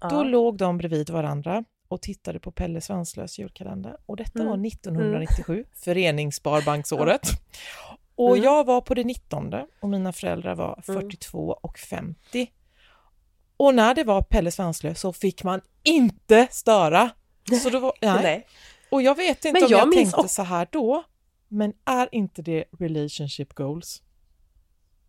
då 0.09 0.23
låg 0.23 0.57
de 0.57 0.77
bredvid 0.77 1.09
varandra 1.09 1.63
och 1.87 2.01
tittade 2.01 2.39
på 2.39 2.51
Pelle 2.51 2.81
Svanslös 2.81 3.39
julkalender 3.39 3.97
och 4.05 4.17
detta 4.17 4.39
mm. 4.39 4.47
var 4.49 4.67
1997, 4.67 5.53
mm. 5.53 5.65
föreningssparbanksåret. 5.75 7.29
Och 8.15 8.31
mm. 8.37 8.43
jag 8.43 8.65
var 8.65 8.81
på 8.81 8.93
det 8.93 9.03
19 9.03 9.53
och 9.79 9.89
mina 9.89 10.13
föräldrar 10.13 10.55
var 10.55 10.81
42 10.85 11.43
mm. 11.43 11.57
och 11.61 11.77
50. 11.77 12.51
Och 13.57 13.75
när 13.75 13.95
det 13.95 14.03
var 14.03 14.21
Pelle 14.21 14.51
Svanslös 14.51 14.99
så 14.99 15.13
fick 15.13 15.43
man 15.43 15.61
inte 15.83 16.47
störa. 16.51 17.09
Så 17.63 17.69
då 17.69 17.79
var, 17.79 17.93
nej. 18.01 18.23
nej. 18.23 18.47
Och 18.91 19.01
jag 19.01 19.15
vet 19.15 19.45
inte 19.45 19.51
men 19.51 19.63
om 19.63 19.69
jag, 19.71 19.87
jag 19.87 19.93
tänkte 19.93 20.27
så 20.27 20.43
här 20.43 20.67
då, 20.71 21.03
men 21.47 21.73
är 21.85 22.09
inte 22.11 22.41
det 22.41 22.63
relationship 22.79 23.53
goals? 23.53 24.01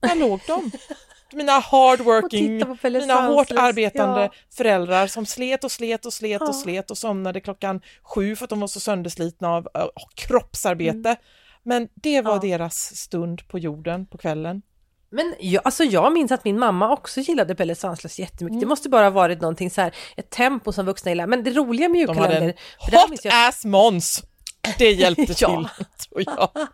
Där 0.01 0.17
låg 0.17 0.41
de. 0.47 0.71
Mina 1.33 1.53
hardworking, 1.53 2.57
mina 2.83 3.15
hårt 3.15 3.51
arbetande 3.51 4.21
ja. 4.21 4.31
föräldrar 4.57 5.07
som 5.07 5.27
slet 5.27 5.65
och 5.65 5.73
slet 5.73 6.07
och 6.07 6.13
slet 6.13 6.41
ja. 6.41 6.49
och 6.49 6.55
slet 6.55 6.91
och 6.91 6.99
somnade 6.99 7.41
klockan 7.41 7.81
sju 8.03 8.37
för 8.37 8.45
att 8.45 8.51
de 8.51 8.61
var 8.61 8.67
så 8.67 8.81
sönderslitna 8.81 9.49
av 9.49 9.69
uh, 9.79 9.87
kroppsarbete. 10.15 11.09
Mm. 11.09 11.17
Men 11.63 11.89
det 11.95 12.21
var 12.21 12.33
ja. 12.35 12.39
deras 12.39 12.97
stund 12.97 13.49
på 13.49 13.59
jorden 13.59 14.07
på 14.07 14.19
kvällen. 14.19 14.63
Men 15.11 15.35
jag, 15.41 15.63
alltså 15.65 15.85
jag 15.85 16.13
minns 16.13 16.33
att 16.33 16.45
min 16.45 16.59
mamma 16.59 16.93
också 16.93 17.21
gillade 17.21 17.55
Pelle 17.55 17.75
Svanslös 17.75 18.19
jättemycket. 18.19 18.51
Mm. 18.51 18.61
Det 18.61 18.67
måste 18.67 18.89
bara 18.89 19.05
ha 19.05 19.11
varit 19.11 19.41
någonting 19.41 19.71
så 19.71 19.81
här, 19.81 19.95
ett 20.17 20.31
tempo 20.31 20.73
som 20.73 20.87
vuxna 20.87 21.11
gillar. 21.11 21.27
Men 21.27 21.45
det 21.45 21.51
roliga 21.51 21.89
med 21.89 21.99
julkalender... 21.99 22.29
De 22.31 22.97
hade 22.97 22.97
en 22.97 23.11
hot 23.11 23.25
jag... 23.25 23.49
ass 23.49 23.65
Måns! 23.65 24.25
Det 24.79 24.91
hjälpte 24.91 25.27
till, 25.35 25.37
tror 25.37 25.69
jag. 26.27 26.51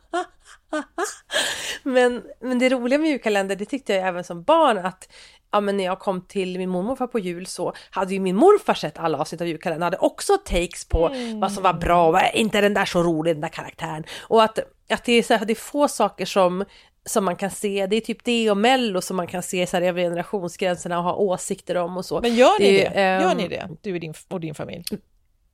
men, 1.83 2.23
men 2.41 2.59
det 2.59 2.69
roliga 2.69 2.99
med 2.99 3.11
julkalender, 3.11 3.57
det 3.57 3.65
tyckte 3.65 3.95
jag 3.95 4.09
även 4.09 4.25
som 4.25 4.43
barn 4.43 4.79
att 4.79 5.09
ja, 5.51 5.61
men 5.61 5.77
när 5.77 5.85
jag 5.85 5.99
kom 5.99 6.21
till 6.21 6.59
min 6.59 6.71
mormor 6.71 7.07
på 7.07 7.19
jul 7.19 7.47
så 7.47 7.73
hade 7.91 8.15
ju 8.15 8.21
min 8.21 8.37
morfar 8.37 8.75
sett 8.75 8.99
alla 8.99 9.19
avsnitt 9.19 9.41
av 9.41 9.47
julkalendern, 9.47 9.83
hade 9.83 9.97
också 9.97 10.39
takes 10.39 10.85
på 10.85 11.09
mm. 11.09 11.41
vad 11.41 11.53
som 11.53 11.63
var 11.63 11.73
bra 11.73 12.09
och 12.09 12.19
inte 12.35 12.61
den 12.61 12.75
där 12.75 12.85
så 12.85 13.03
rolig, 13.03 13.35
den 13.35 13.41
där 13.41 13.49
karaktären. 13.49 14.05
Och 14.21 14.43
att, 14.43 14.59
att 14.91 15.05
det, 15.05 15.13
är 15.13 15.23
så 15.23 15.35
här, 15.35 15.45
det 15.47 15.53
är 15.53 15.55
få 15.55 15.89
saker 15.89 16.27
som 16.27 16.65
som 17.07 17.25
man 17.25 17.37
kan 17.37 17.51
se, 17.51 17.87
det 17.87 17.97
är 17.97 18.01
typ 18.01 18.25
det 18.25 18.51
och 18.51 18.57
mello 18.57 19.01
som 19.01 19.17
man 19.17 19.27
kan 19.27 19.43
se 19.43 19.67
så 19.67 19.77
här 19.77 19.83
över 19.83 20.03
generationsgränserna 20.03 20.99
och 20.99 21.05
ha 21.05 21.15
åsikter 21.15 21.77
om 21.77 21.97
och 21.97 22.05
så. 22.05 22.21
Men 22.21 22.35
gör 22.35 22.61
ni 22.61 22.73
det? 22.73 22.89
det? 22.95 23.23
Gör 23.23 23.35
ni 23.35 23.49
det, 23.49 23.69
du 23.83 23.95
och 23.95 24.01
din, 24.01 24.15
och 24.29 24.41
din 24.41 24.55
familj? 24.55 24.85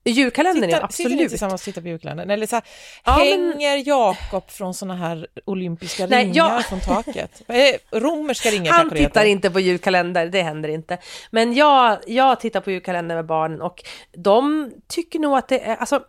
Julkalendern 0.05 0.65
Titta, 0.65 0.77
ja, 0.77 0.85
absolut. 0.85 1.11
Sitter 1.11 1.23
ni 1.25 1.29
tillsammans 1.29 1.61
och 1.61 1.65
tittar 1.65 1.83
på 1.83 1.89
julkalendern? 1.89 2.31
Eller 2.31 2.47
så 2.47 2.57
här, 2.57 2.65
ja, 3.05 3.13
hänger 3.13 3.77
men... 3.77 3.85
Jakob 3.85 4.51
från 4.51 4.75
sådana 4.75 4.95
här 4.97 5.27
olympiska 5.45 6.07
Nej, 6.07 6.25
ringar 6.25 6.35
jag... 6.35 6.67
från 6.67 6.81
taket? 6.81 7.43
Romerska 7.91 8.49
ringar 8.49 8.73
Han 8.73 8.91
tittar 8.91 9.25
inte 9.25 9.51
på 9.51 9.61
julkalender, 9.61 10.27
det 10.27 10.43
händer 10.43 10.69
inte. 10.69 10.99
Men 11.31 11.55
jag, 11.55 11.99
jag 12.07 12.41
tittar 12.41 12.61
på 12.61 12.71
julkalender 12.71 13.17
med 13.17 13.27
barnen 13.27 13.63
och 13.63 13.85
de 14.13 14.73
tycker 14.89 15.19
nog 15.19 15.37
att 15.37 15.49
det 15.49 15.61
är, 15.61 15.77
alltså 15.77 16.03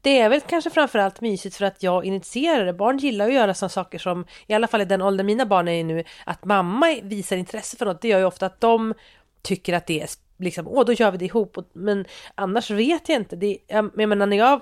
det 0.00 0.20
är 0.20 0.28
väl 0.28 0.40
kanske 0.40 0.70
framförallt 0.70 1.20
mysigt 1.20 1.56
för 1.56 1.64
att 1.64 1.82
jag 1.82 2.04
initierar 2.04 2.64
det. 2.64 2.72
Barn 2.72 2.98
gillar 2.98 3.26
att 3.26 3.34
göra 3.34 3.54
sådana 3.54 3.68
saker 3.68 3.98
som, 3.98 4.26
i 4.46 4.54
alla 4.54 4.66
fall 4.66 4.80
i 4.80 4.84
den 4.84 5.02
åldern 5.02 5.26
mina 5.26 5.46
barn 5.46 5.68
är 5.68 5.72
i 5.72 5.82
nu, 5.84 6.04
att 6.26 6.44
mamma 6.44 6.98
visar 7.02 7.36
intresse 7.36 7.76
för 7.76 7.86
något. 7.86 8.02
Det 8.02 8.08
gör 8.08 8.18
ju 8.18 8.24
ofta 8.24 8.46
att 8.46 8.60
de 8.60 8.94
tycker 9.42 9.72
att 9.72 9.86
det 9.86 10.00
är 10.00 10.08
liksom, 10.38 10.68
åh 10.68 10.84
då 10.84 10.92
gör 10.92 11.10
vi 11.10 11.18
det 11.18 11.24
ihop. 11.24 11.56
Men 11.72 12.04
annars 12.34 12.70
vet 12.70 13.08
jag 13.08 13.16
inte. 13.16 13.36
Det, 13.36 13.58
jag, 13.66 13.90
jag 13.96 14.08
menar 14.08 14.26
när 14.26 14.36
jag 14.36 14.60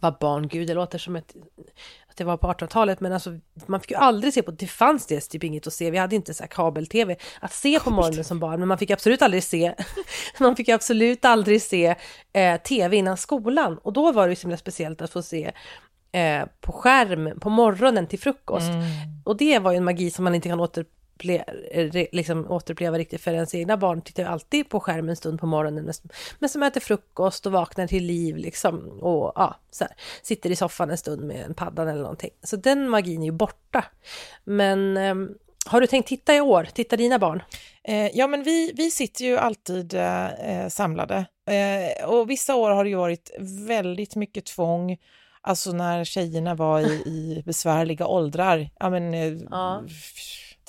var 0.00 0.16
barn, 0.20 0.48
gud 0.48 0.66
det 0.66 0.74
låter 0.74 0.98
som 0.98 1.16
ett, 1.16 1.34
att 2.16 2.18
det 2.18 2.24
var 2.24 2.36
på 2.36 2.52
1800-talet, 2.52 3.00
men 3.00 3.12
alltså 3.12 3.30
man 3.66 3.80
fick 3.80 3.90
ju 3.90 3.96
aldrig 3.96 4.34
se 4.34 4.42
på, 4.42 4.50
det 4.50 4.66
fanns 4.66 5.06
det 5.06 5.20
typ 5.20 5.44
inget 5.44 5.66
att 5.66 5.72
se, 5.72 5.90
vi 5.90 5.98
hade 5.98 6.16
inte 6.16 6.34
så 6.34 6.44
kabel-tv 6.46 7.16
att 7.40 7.52
se 7.52 7.80
på 7.80 7.90
morgonen 7.90 8.24
som 8.24 8.38
barn, 8.38 8.58
men 8.58 8.68
man 8.68 8.78
fick 8.78 8.90
absolut 8.90 9.22
aldrig 9.22 9.44
se, 9.44 9.74
man 10.40 10.56
fick 10.56 10.68
absolut 10.68 11.24
aldrig 11.24 11.62
se 11.62 11.94
eh, 12.32 12.56
tv 12.56 12.96
innan 12.96 13.16
skolan 13.16 13.78
och 13.78 13.92
då 13.92 14.12
var 14.12 14.26
det 14.26 14.32
ju 14.32 14.36
så 14.36 14.42
himla 14.42 14.56
speciellt 14.56 15.02
att 15.02 15.10
få 15.10 15.22
se 15.22 15.52
eh, 16.12 16.46
på 16.60 16.72
skärm 16.72 17.40
på 17.40 17.50
morgonen 17.50 18.06
till 18.06 18.18
frukost. 18.18 18.68
Mm. 18.68 18.82
Och 19.24 19.36
det 19.36 19.58
var 19.58 19.72
ju 19.72 19.76
en 19.76 19.84
magi 19.84 20.10
som 20.10 20.24
man 20.24 20.34
inte 20.34 20.48
kan 20.48 20.60
åter 20.60 20.84
liksom 22.12 22.50
återuppleva 22.50 22.98
riktigt 22.98 23.20
för 23.20 23.32
ens 23.32 23.54
egna 23.54 23.76
barn 23.76 24.02
tittar 24.02 24.22
ju 24.22 24.28
alltid 24.28 24.68
på 24.68 24.80
skärmen 24.80 25.08
en 25.08 25.16
stund 25.16 25.40
på 25.40 25.46
morgonen 25.46 25.92
men 26.38 26.48
som 26.48 26.62
äter 26.62 26.80
frukost 26.80 27.46
och 27.46 27.52
vaknar 27.52 27.86
till 27.86 28.04
liv 28.04 28.36
liksom 28.36 28.88
och 28.88 29.32
ja, 29.34 29.56
så 29.70 29.84
här, 29.84 29.92
sitter 30.22 30.50
i 30.50 30.56
soffan 30.56 30.90
en 30.90 30.98
stund 30.98 31.22
med 31.22 31.44
en 31.46 31.54
paddan 31.54 31.88
eller 31.88 32.02
någonting. 32.02 32.30
Så 32.42 32.56
den 32.56 32.88
magin 32.88 33.22
är 33.22 33.26
ju 33.26 33.32
borta. 33.32 33.84
Men 34.44 34.96
eh, 34.96 35.14
har 35.66 35.80
du 35.80 35.86
tänkt 35.86 36.08
titta 36.08 36.36
i 36.36 36.40
år? 36.40 36.68
Tittar 36.74 36.96
dina 36.96 37.18
barn? 37.18 37.42
Eh, 37.84 38.06
ja, 38.16 38.26
men 38.26 38.42
vi, 38.42 38.72
vi 38.76 38.90
sitter 38.90 39.24
ju 39.24 39.38
alltid 39.38 39.94
eh, 39.94 40.68
samlade 40.68 41.26
eh, 41.50 42.08
och 42.08 42.30
vissa 42.30 42.54
år 42.54 42.70
har 42.70 42.84
det 42.84 42.90
ju 42.90 42.96
varit 42.96 43.30
väldigt 43.40 44.16
mycket 44.16 44.46
tvång. 44.46 44.96
Alltså 45.40 45.72
när 45.72 46.04
tjejerna 46.04 46.54
var 46.54 46.80
i, 46.80 46.92
i 46.92 47.42
besvärliga 47.46 48.06
åldrar. 48.06 48.70
Ja, 48.78 48.90
men, 48.90 49.14
eh, 49.14 49.32
ja 49.50 49.82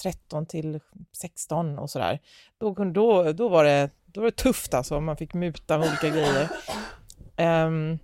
13 0.02 0.46
till 0.46 0.80
16 1.18 1.80
och 1.80 1.90
sådär. 1.90 2.20
Då, 2.58 2.74
då, 2.74 3.34
då, 3.34 3.50
var 3.50 3.64
det, 3.64 3.90
då 4.06 4.22
var 4.22 4.26
det 4.26 4.36
tufft 4.36 4.74
alltså, 4.74 5.00
man 5.00 5.18
fick 5.18 5.34
muta 5.34 5.78
med 5.78 5.88
olika 5.88 6.10
grejer. 6.10 6.50
Um, 7.68 8.00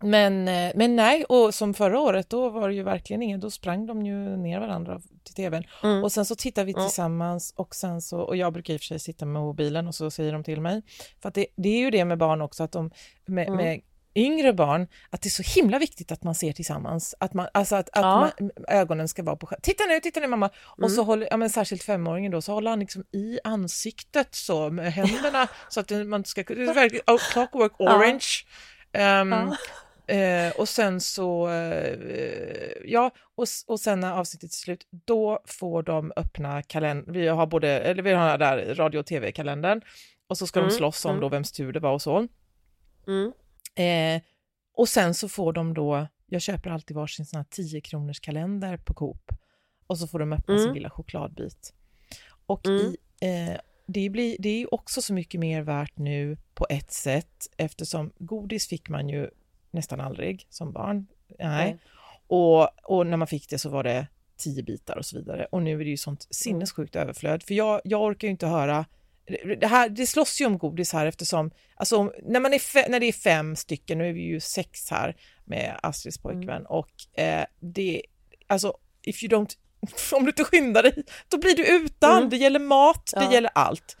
men, 0.00 0.48
eh, 0.48 0.72
men 0.74 0.96
nej, 0.96 1.24
och 1.24 1.54
som 1.54 1.74
förra 1.74 2.00
året, 2.00 2.30
då 2.30 2.48
var 2.48 2.68
det 2.68 2.74
ju 2.74 2.82
verkligen 2.82 3.22
ingen, 3.22 3.40
då 3.40 3.50
sprang 3.50 3.86
de 3.86 4.06
ju 4.06 4.36
ner 4.36 4.60
varandra 4.60 5.00
till 5.24 5.34
tvn. 5.34 5.64
Mm. 5.82 6.04
Och 6.04 6.12
sen 6.12 6.24
så 6.24 6.36
tittar 6.36 6.64
vi 6.64 6.74
tillsammans 6.74 7.54
och 7.56 7.74
sen 7.74 8.02
så, 8.02 8.20
och 8.20 8.36
jag 8.36 8.52
brukar 8.52 8.74
i 8.74 8.76
och 8.76 8.80
för 8.80 8.86
sig 8.86 8.98
sitta 8.98 9.26
med 9.26 9.42
mobilen 9.42 9.88
och 9.88 9.94
så 9.94 10.10
säger 10.10 10.32
de 10.32 10.44
till 10.44 10.60
mig. 10.60 10.82
För 11.20 11.28
att 11.28 11.34
det, 11.34 11.46
det 11.56 11.68
är 11.68 11.78
ju 11.78 11.90
det 11.90 12.04
med 12.04 12.18
barn 12.18 12.42
också, 12.42 12.62
att 12.62 12.72
de 12.72 12.90
med, 13.26 13.48
mm. 13.48 13.56
med 13.56 13.80
yngre 14.18 14.52
barn, 14.52 14.86
att 15.10 15.22
det 15.22 15.28
är 15.28 15.42
så 15.42 15.60
himla 15.60 15.78
viktigt 15.78 16.12
att 16.12 16.22
man 16.22 16.34
ser 16.34 16.52
tillsammans. 16.52 17.14
Att, 17.20 17.34
man, 17.34 17.48
alltså 17.54 17.76
att, 17.76 17.88
att 17.88 18.02
ja. 18.02 18.30
man, 18.38 18.50
ögonen 18.68 19.08
ska 19.08 19.22
vara 19.22 19.36
på 19.36 19.48
Titta 19.62 19.84
nu, 19.84 20.00
titta 20.00 20.20
nu 20.20 20.26
mamma! 20.26 20.46
Mm. 20.46 20.84
Och 20.84 20.90
så 20.90 21.02
håller, 21.02 21.28
ja, 21.30 21.36
men 21.36 21.50
särskilt 21.50 21.82
femåringen 21.82 22.32
då, 22.32 22.42
så 22.42 22.52
håller 22.52 22.70
han 22.70 22.80
liksom 22.80 23.04
i 23.12 23.38
ansiktet 23.44 24.34
så 24.34 24.70
med 24.70 24.92
händerna 24.92 25.48
så 25.68 25.80
att 25.80 25.90
man 25.90 26.24
ska... 26.24 26.42
Det 26.42 26.62
är 26.62 26.74
verkligen 26.74 27.04
oh, 27.06 27.32
clockwork 27.32 27.80
orange. 27.80 28.26
Ja. 28.92 29.20
Um, 29.20 29.32
ja. 29.32 29.56
Eh, 30.08 30.52
och 30.56 30.68
sen 30.68 31.00
så, 31.00 31.48
eh, 31.48 31.98
ja, 32.84 33.10
och, 33.36 33.46
och 33.66 33.80
sen 33.80 34.00
när 34.00 34.12
avsnittet 34.12 34.50
är 34.50 34.56
slut, 34.56 34.86
då 34.90 35.42
får 35.46 35.82
de 35.82 36.12
öppna 36.16 36.62
kalendern. 36.62 37.12
Vi 37.12 37.28
har 37.28 37.46
både, 37.46 37.68
eller 37.68 38.02
vi 38.02 38.12
har 38.12 38.38
där 38.38 38.74
radio 38.74 38.98
och 38.98 39.06
tv-kalendern 39.06 39.80
och 40.28 40.38
så 40.38 40.46
ska 40.46 40.60
mm. 40.60 40.70
de 40.70 40.76
slåss 40.76 41.04
om 41.04 41.10
mm. 41.10 41.20
då 41.20 41.28
vems 41.28 41.52
tur 41.52 41.72
det 41.72 41.80
var 41.80 41.92
och 41.92 42.02
så. 42.02 42.28
Mm. 43.06 43.32
Eh, 43.78 44.22
och 44.74 44.88
sen 44.88 45.14
så 45.14 45.28
får 45.28 45.52
de 45.52 45.74
då, 45.74 46.06
jag 46.26 46.42
köper 46.42 46.70
alltid 46.70 46.96
varsin 46.96 47.26
sån 47.26 47.36
här 47.36 47.46
10 47.50 47.80
kronors 47.80 48.20
kalender 48.20 48.76
på 48.76 48.94
Coop 48.94 49.32
och 49.86 49.98
så 49.98 50.08
får 50.08 50.18
de 50.18 50.32
öppna 50.32 50.54
mm. 50.54 50.66
sin 50.66 50.74
lilla 50.74 50.90
chokladbit. 50.90 51.74
Och 52.46 52.66
mm. 52.66 52.80
i, 52.80 52.96
eh, 53.20 53.60
det, 53.86 54.10
blir, 54.10 54.36
det 54.38 54.48
är 54.48 54.74
också 54.74 55.02
så 55.02 55.14
mycket 55.14 55.40
mer 55.40 55.62
värt 55.62 55.98
nu 55.98 56.36
på 56.54 56.66
ett 56.70 56.92
sätt 56.92 57.46
eftersom 57.56 58.12
godis 58.18 58.68
fick 58.68 58.88
man 58.88 59.08
ju 59.08 59.30
nästan 59.70 60.00
aldrig 60.00 60.46
som 60.50 60.72
barn. 60.72 61.06
Nej. 61.38 61.66
Mm. 61.66 61.78
Och, 62.26 62.90
och 62.90 63.06
när 63.06 63.16
man 63.16 63.28
fick 63.28 63.48
det 63.48 63.58
så 63.58 63.68
var 63.68 63.84
det 63.84 64.06
tio 64.36 64.62
bitar 64.62 64.96
och 64.96 65.06
så 65.06 65.18
vidare. 65.18 65.46
Och 65.52 65.62
nu 65.62 65.80
är 65.80 65.84
det 65.84 65.90
ju 65.90 65.96
sånt 65.96 66.26
sinnessjukt 66.30 66.96
överflöd. 66.96 67.42
För 67.42 67.54
jag, 67.54 67.80
jag 67.84 68.02
orkar 68.02 68.28
ju 68.28 68.32
inte 68.32 68.46
höra 68.46 68.86
det, 69.60 69.66
här, 69.66 69.88
det 69.88 70.06
slåss 70.06 70.40
ju 70.40 70.46
om 70.46 70.58
godis 70.58 70.92
här 70.92 71.06
eftersom, 71.06 71.50
alltså 71.76 72.12
när, 72.22 72.40
man 72.40 72.54
är 72.54 72.58
fe, 72.58 72.86
när 72.88 73.00
det 73.00 73.06
är 73.06 73.12
fem 73.12 73.56
stycken, 73.56 73.98
nu 73.98 74.08
är 74.08 74.12
vi 74.12 74.20
ju 74.22 74.40
sex 74.40 74.90
här 74.90 75.16
med 75.44 75.80
Astrids 75.82 76.18
pojkvän 76.18 76.48
mm. 76.48 76.66
och 76.66 77.20
eh, 77.20 77.44
det, 77.60 78.02
alltså 78.46 78.76
if 79.02 79.22
you 79.22 79.32
don't 79.32 79.56
om 80.12 80.24
du 80.24 80.30
inte 80.30 80.44
skyndar 80.44 80.82
dig, 80.82 81.04
då 81.28 81.38
blir 81.38 81.56
du 81.56 81.66
utan. 81.66 82.18
Mm. 82.18 82.30
Det 82.30 82.36
gäller 82.36 82.60
mat, 82.60 83.10
det 83.14 83.24
Ja. 83.24 83.32
gäller 83.32 83.50
allt. 83.54 83.96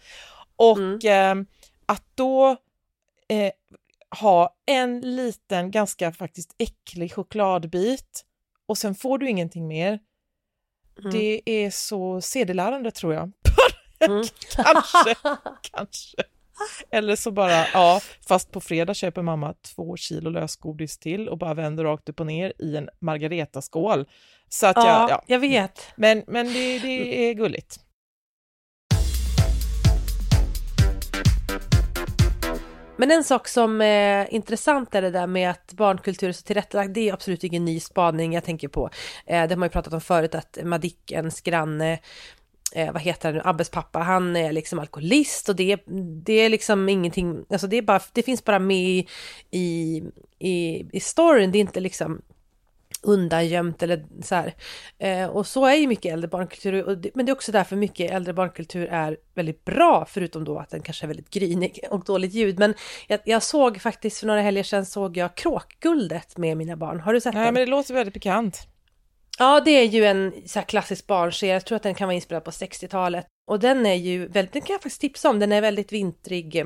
Och 0.56 0.78
Mm. 0.78 1.38
eh, 1.40 1.46
att 1.86 2.04
då 2.14 2.56
eh, 3.28 3.52
ha 4.20 4.56
en 4.66 5.00
liten, 5.00 5.70
ganska 5.70 6.12
faktiskt 6.12 6.54
äcklig 6.58 7.12
chokladbit 7.14 8.24
och 8.66 8.78
sen 8.78 8.94
får 8.94 9.18
du 9.18 9.28
ingenting 9.28 9.66
mer. 9.68 9.98
Mm. 10.98 11.10
Det 11.10 11.40
är 11.44 11.70
så 11.70 12.20
sedelärande 12.20 12.90
tror 12.90 13.14
jag. 13.14 13.32
Mm. 14.00 14.22
kanske, 14.56 15.14
kanske. 15.72 16.22
Eller 16.90 17.16
så 17.16 17.30
bara, 17.30 17.66
ja, 17.72 18.00
fast 18.28 18.52
på 18.52 18.60
fredag 18.60 18.94
köper 18.94 19.22
mamma 19.22 19.54
två 19.74 19.96
kilo 19.96 20.30
lösgodis 20.30 20.98
till 20.98 21.28
och 21.28 21.38
bara 21.38 21.54
vänder 21.54 21.84
rakt 21.84 22.08
upp 22.08 22.20
och 22.20 22.26
ner 22.26 22.52
i 22.58 22.76
en 22.76 22.88
margaretaskål. 23.00 24.06
Så 24.48 24.66
att 24.66 24.76
jag, 24.76 24.86
Ja, 24.86 25.06
ja. 25.10 25.22
jag 25.26 25.38
vet. 25.38 25.82
Men, 25.96 26.24
men 26.26 26.46
det, 26.46 26.78
det 26.78 27.30
är 27.30 27.34
gulligt. 27.34 27.80
Men 33.00 33.10
en 33.10 33.24
sak 33.24 33.48
som 33.48 33.80
är 33.80 34.34
intressant 34.34 34.94
är 34.94 35.02
det 35.02 35.10
där 35.10 35.26
med 35.26 35.50
att 35.50 35.72
barnkultur 35.72 36.28
är 36.28 36.32
så 36.32 36.42
tillrättalagd. 36.42 36.92
Det 36.92 37.08
är 37.08 37.12
absolut 37.12 37.44
ingen 37.44 37.64
ny 37.64 37.80
spaning 37.80 38.32
jag 38.32 38.44
tänker 38.44 38.68
på. 38.68 38.90
Eh, 39.26 39.48
det 39.48 39.54
har 39.54 39.56
man 39.56 39.66
ju 39.66 39.70
pratat 39.70 39.92
om 39.92 40.00
förut 40.00 40.34
att 40.34 40.58
Madickens 40.64 41.40
granne 41.40 41.98
Eh, 42.72 42.92
vad 42.92 43.02
heter 43.02 43.28
han 43.28 43.34
nu, 43.34 43.42
Abbes 43.44 43.70
pappa, 43.70 43.98
han 43.98 44.36
är 44.36 44.52
liksom 44.52 44.78
alkoholist 44.78 45.48
och 45.48 45.56
det, 45.56 45.76
det 46.24 46.32
är 46.32 46.48
liksom 46.48 46.88
ingenting, 46.88 47.44
alltså 47.50 47.66
det 47.66 47.76
är 47.76 47.82
bara, 47.82 48.00
det 48.12 48.22
finns 48.22 48.44
bara 48.44 48.58
med 48.58 48.86
i, 48.86 49.06
i, 50.38 50.84
i, 50.92 51.00
storyn, 51.00 51.52
det 51.52 51.58
är 51.58 51.60
inte 51.60 51.80
liksom 51.80 52.22
undangömt 53.02 53.82
eller 53.82 54.06
så 54.22 54.34
här. 54.34 54.54
Eh, 54.98 55.26
och 55.26 55.46
så 55.46 55.66
är 55.66 55.74
ju 55.74 55.86
mycket 55.86 56.12
äldre 56.12 56.28
barnkultur, 56.28 56.96
det, 56.96 57.10
men 57.14 57.26
det 57.26 57.30
är 57.30 57.34
också 57.34 57.52
därför 57.52 57.76
mycket 57.76 58.10
äldre 58.10 58.32
barnkultur 58.32 58.86
är 58.86 59.16
väldigt 59.34 59.64
bra, 59.64 60.06
förutom 60.08 60.44
då 60.44 60.58
att 60.58 60.70
den 60.70 60.82
kanske 60.82 61.04
är 61.04 61.08
väldigt 61.08 61.30
grynig 61.30 61.80
och 61.90 62.04
dåligt 62.04 62.32
ljud. 62.32 62.58
Men 62.58 62.74
jag, 63.06 63.20
jag 63.24 63.42
såg 63.42 63.80
faktiskt 63.80 64.18
för 64.18 64.26
några 64.26 64.40
helger 64.40 64.62
sedan 64.62 64.86
såg 64.86 65.16
jag 65.16 65.34
Kråkguldet 65.34 66.36
med 66.36 66.56
mina 66.56 66.76
barn. 66.76 67.00
Har 67.00 67.12
du 67.12 67.20
sett 67.20 67.34
Nej, 67.34 67.44
den? 67.44 67.54
men 67.54 67.60
det 67.60 67.70
låter 67.70 67.94
väldigt 67.94 68.14
bekant. 68.14 68.68
Ja, 69.40 69.60
det 69.60 69.70
är 69.70 69.84
ju 69.84 70.04
en 70.04 70.32
så 70.46 70.58
här 70.58 70.66
klassisk 70.66 71.06
barnserie. 71.06 71.52
Jag 71.52 71.64
tror 71.64 71.76
att 71.76 71.82
den 71.82 71.94
kan 71.94 72.08
vara 72.08 72.14
inspelad 72.14 72.44
på 72.44 72.50
60-talet. 72.50 73.26
Och 73.46 73.60
den 73.60 73.86
är 73.86 73.94
ju 73.94 74.26
väldigt, 74.26 74.52
den 74.52 74.62
kan 74.62 74.74
jag 74.74 74.82
faktiskt 74.82 75.00
tipsa 75.00 75.30
om. 75.30 75.38
Den 75.38 75.52
är 75.52 75.60
väldigt 75.60 75.92
vintrig. 75.92 76.64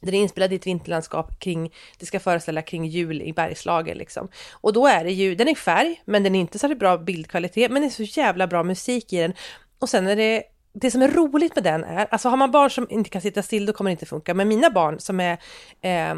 Den 0.00 0.14
är 0.14 0.18
inspelad 0.18 0.52
i 0.52 0.56
ett 0.56 0.66
vinterlandskap 0.66 1.40
kring, 1.40 1.74
det 1.98 2.06
ska 2.06 2.20
föreställa 2.20 2.62
kring 2.62 2.84
jul 2.84 3.22
i 3.22 3.32
Bergslagen 3.32 3.98
liksom. 3.98 4.28
Och 4.52 4.72
då 4.72 4.86
är 4.86 5.04
det 5.04 5.12
ju, 5.12 5.34
den 5.34 5.48
är 5.48 5.52
i 5.52 5.54
färg, 5.54 6.02
men 6.04 6.22
den 6.22 6.34
är 6.34 6.40
inte 6.40 6.58
så 6.58 6.66
här 6.66 6.74
bra 6.74 6.98
bildkvalitet, 6.98 7.70
men 7.70 7.82
det 7.82 7.88
är 7.88 8.06
så 8.06 8.20
jävla 8.20 8.46
bra 8.46 8.62
musik 8.62 9.12
i 9.12 9.16
den. 9.16 9.34
Och 9.78 9.88
sen 9.88 10.06
är 10.06 10.16
det, 10.16 10.42
det 10.72 10.90
som 10.90 11.02
är 11.02 11.08
roligt 11.08 11.54
med 11.54 11.64
den 11.64 11.84
är, 11.84 12.06
alltså 12.10 12.28
har 12.28 12.36
man 12.36 12.50
barn 12.50 12.70
som 12.70 12.86
inte 12.90 13.10
kan 13.10 13.22
sitta 13.22 13.42
still, 13.42 13.66
då 13.66 13.72
kommer 13.72 13.90
det 13.90 13.92
inte 13.92 14.06
funka. 14.06 14.34
Men 14.34 14.48
mina 14.48 14.70
barn 14.70 15.00
som 15.00 15.20
är 15.20 15.38
eh, 15.80 16.14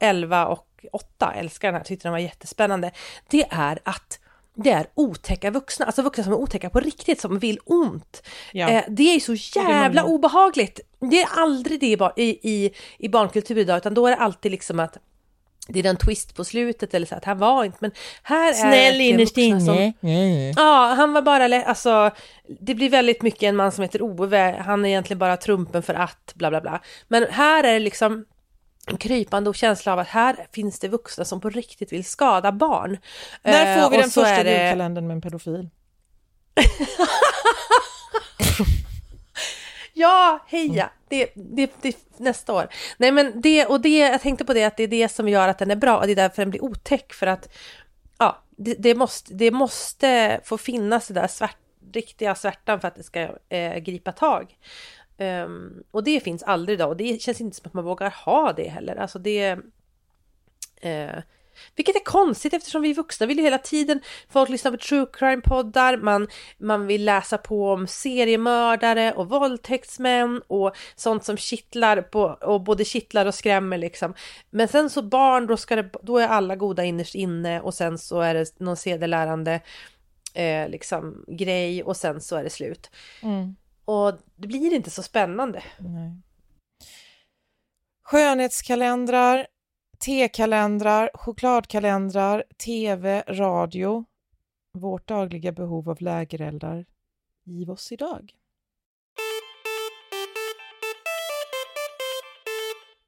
11 0.00 0.46
och 0.46 0.86
8 0.92 1.32
älskar 1.32 1.68
den 1.68 1.74
här, 1.74 1.84
tyckte 1.84 2.08
den 2.08 2.12
var 2.12 2.18
jättespännande. 2.18 2.90
Det 3.30 3.46
är 3.50 3.78
att 3.84 4.20
det 4.64 4.70
är 4.70 4.86
otäcka 4.94 5.50
vuxna, 5.50 5.86
alltså 5.86 6.02
vuxna 6.02 6.24
som 6.24 6.32
är 6.32 6.36
otäcka 6.36 6.70
på 6.70 6.80
riktigt, 6.80 7.20
som 7.20 7.38
vill 7.38 7.58
ont. 7.64 8.22
Ja. 8.52 8.68
Eh, 8.70 8.84
det 8.88 9.14
är 9.14 9.20
så 9.20 9.32
det 9.32 9.64
är 9.66 9.70
jävla 9.82 10.02
många. 10.02 10.14
obehagligt. 10.14 10.80
Det 11.00 11.20
är 11.22 11.28
aldrig 11.36 11.80
det 11.80 11.86
i, 11.86 11.98
i, 12.16 12.38
i, 12.64 12.70
i 12.98 13.08
barnkultur 13.08 13.58
idag, 13.58 13.76
utan 13.76 13.94
då 13.94 14.06
är 14.06 14.10
det 14.10 14.16
alltid 14.16 14.52
liksom 14.52 14.80
att 14.80 14.96
det 15.68 15.80
är 15.80 15.84
en 15.86 15.96
twist 15.96 16.34
på 16.36 16.44
slutet 16.44 16.94
eller 16.94 17.06
så 17.06 17.14
att 17.14 17.24
han 17.24 17.38
var 17.38 17.64
inte, 17.64 17.78
men 17.80 17.90
här 18.22 18.52
är 18.66 18.70
verkligen 19.16 19.16
vuxna 19.26 19.66
som- 19.66 19.76
Ja, 20.56 20.94
han 20.96 21.12
var 21.12 21.22
bara, 21.22 21.62
alltså, 21.64 22.10
det 22.60 22.74
blir 22.74 22.90
väldigt 22.90 23.22
mycket 23.22 23.42
en 23.42 23.56
man 23.56 23.72
som 23.72 23.82
heter 23.82 24.02
Ove, 24.02 24.62
han 24.66 24.84
är 24.84 24.88
egentligen 24.88 25.18
bara 25.18 25.36
trumpen 25.36 25.82
för 25.82 25.94
att, 25.94 26.32
bla 26.34 26.50
bla 26.50 26.60
bla. 26.60 26.80
Men 27.08 27.26
här 27.30 27.64
är 27.64 27.72
det 27.72 27.78
liksom 27.78 28.24
krypande 28.96 29.50
och 29.50 29.56
känsla 29.56 29.92
av 29.92 29.98
att 29.98 30.08
här 30.08 30.46
finns 30.52 30.78
det 30.78 30.88
vuxna 30.88 31.24
som 31.24 31.40
på 31.40 31.50
riktigt 31.50 31.92
vill 31.92 32.04
skada 32.04 32.52
barn. 32.52 32.98
När 33.42 33.76
Eh, 33.76 33.82
får 33.82 33.90
vi 33.90 33.96
och 33.96 34.00
den 34.00 34.10
första 34.10 34.42
det- 34.42 34.64
julkalendern 34.64 35.06
med 35.06 35.14
en 35.14 35.20
pedofil? 35.20 35.68
Ja, 39.92 40.44
heja! 40.46 40.90
Det, 41.08 41.30
det, 41.34 41.70
det, 41.82 41.96
nästa 42.16 42.52
år. 42.52 42.68
Nej 42.98 43.12
men 43.12 43.40
det, 43.40 43.66
och 43.66 43.80
det, 43.80 43.98
jag 43.98 44.20
tänkte 44.20 44.44
på 44.44 44.54
det 44.54 44.64
att 44.64 44.76
det 44.76 44.82
är 44.82 44.88
det 44.88 45.08
som 45.08 45.28
gör 45.28 45.48
att 45.48 45.58
den 45.58 45.70
är 45.70 45.76
bra 45.76 45.98
och 45.98 46.06
det 46.06 46.12
är 46.12 46.16
därför 46.16 46.42
den 46.42 46.50
blir 46.50 46.64
otäck 46.64 47.12
för 47.12 47.26
att 47.26 47.48
ja, 48.18 48.42
det, 48.56 48.74
det, 48.78 48.94
måste, 48.94 49.34
det 49.34 49.50
måste 49.50 50.40
få 50.44 50.58
finnas 50.58 51.08
det 51.08 51.14
där 51.14 51.26
svärt, 51.26 51.56
riktiga 51.92 52.34
svärtan 52.34 52.80
för 52.80 52.88
att 52.88 52.94
det 52.96 53.02
ska 53.02 53.20
eh, 53.48 53.76
gripa 53.78 54.12
tag. 54.12 54.54
Um, 55.18 55.84
och 55.90 56.04
det 56.04 56.20
finns 56.20 56.42
aldrig 56.42 56.74
idag 56.74 56.88
och 56.88 56.96
det 56.96 57.22
känns 57.22 57.40
inte 57.40 57.56
som 57.56 57.66
att 57.66 57.74
man 57.74 57.84
vågar 57.84 58.10
ha 58.10 58.52
det 58.52 58.68
heller. 58.68 58.96
Alltså 58.96 59.18
det... 59.18 59.56
Uh, 60.84 61.20
vilket 61.76 61.96
är 61.96 62.04
konstigt 62.04 62.54
eftersom 62.54 62.82
vi 62.82 62.92
vuxna 62.92 63.26
vill 63.26 63.38
ju 63.38 63.44
hela 63.44 63.58
tiden, 63.58 64.00
folk 64.28 64.48
lyssnar 64.50 64.70
på 64.70 64.76
true 64.76 65.06
crime-poddar, 65.12 65.96
man, 65.96 66.28
man 66.58 66.86
vill 66.86 67.04
läsa 67.04 67.38
på 67.38 67.72
om 67.72 67.86
seriemördare 67.86 69.12
och 69.12 69.28
våldtäktsmän 69.28 70.42
och 70.46 70.76
sånt 70.96 71.24
som 71.24 71.36
kittlar 71.36 72.02
på, 72.02 72.22
och 72.22 72.60
både 72.60 72.84
kittlar 72.84 73.26
och 73.26 73.34
skrämmer 73.34 73.78
liksom. 73.78 74.14
Men 74.50 74.68
sen 74.68 74.90
så 74.90 75.02
barn, 75.02 75.46
då, 75.46 75.56
ska 75.56 75.76
det, 75.76 75.90
då 76.02 76.18
är 76.18 76.28
alla 76.28 76.56
goda 76.56 76.84
innerst 76.84 77.14
inne 77.14 77.60
och 77.60 77.74
sen 77.74 77.98
så 77.98 78.20
är 78.20 78.34
det 78.34 78.60
någon 78.60 78.76
sedelärande 78.76 79.60
eh, 80.34 80.68
liksom 80.68 81.24
grej 81.28 81.82
och 81.82 81.96
sen 81.96 82.20
så 82.20 82.36
är 82.36 82.44
det 82.44 82.50
slut. 82.50 82.90
Mm. 83.22 83.56
Och 83.88 84.14
det 84.36 84.46
blir 84.46 84.74
inte 84.74 84.90
så 84.90 85.02
spännande. 85.02 85.62
Nej. 85.78 86.20
Skönhetskalendrar, 88.02 89.46
tekalendrar, 89.98 91.10
chokladkalendrar, 91.14 92.44
tv, 92.64 93.24
radio. 93.28 94.04
Vårt 94.72 95.08
dagliga 95.08 95.52
behov 95.52 95.90
av 95.90 96.02
lägereldar. 96.02 96.86
Giv 97.44 97.70
oss 97.70 97.92
idag. 97.92 98.34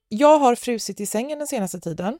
Jag 0.08 0.38
har 0.38 0.54
frusit 0.54 1.00
i 1.00 1.06
sängen 1.06 1.38
den 1.38 1.48
senaste 1.48 1.80
tiden 1.80 2.18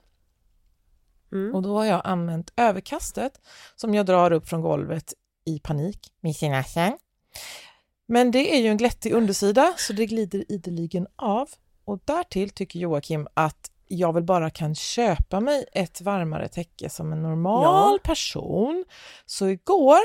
Mm. 1.33 1.55
och 1.55 1.63
då 1.63 1.79
har 1.79 1.85
jag 1.85 2.01
använt 2.05 2.53
överkastet 2.57 3.41
som 3.77 3.95
jag 3.95 4.07
drar 4.07 4.33
upp 4.33 4.49
från 4.49 4.61
golvet 4.61 5.15
i 5.45 5.59
panik 5.59 6.13
med 6.21 6.37
sina 6.37 6.65
säng. 6.65 6.99
Men 8.13 8.31
det 8.31 8.55
är 8.55 8.61
ju 8.61 8.69
en 8.69 8.77
glättig 8.77 9.13
undersida 9.13 9.75
så 9.77 9.93
det 9.93 10.07
glider 10.07 10.53
ideligen 10.53 11.07
av. 11.17 11.49
Och 11.85 12.01
därtill 12.05 12.51
tycker 12.51 12.79
Joakim 12.79 13.29
att 13.35 13.71
jag 13.89 14.13
väl 14.13 14.23
bara 14.23 14.51
kan 14.51 14.75
köpa 14.75 15.41
mig 15.41 15.65
ett 15.73 16.01
varmare 16.01 16.49
täcke 16.49 16.91
som 16.91 17.13
en 17.13 17.23
normal 17.23 17.99
person. 17.99 18.85
Så 19.27 19.49
igår 19.49 19.99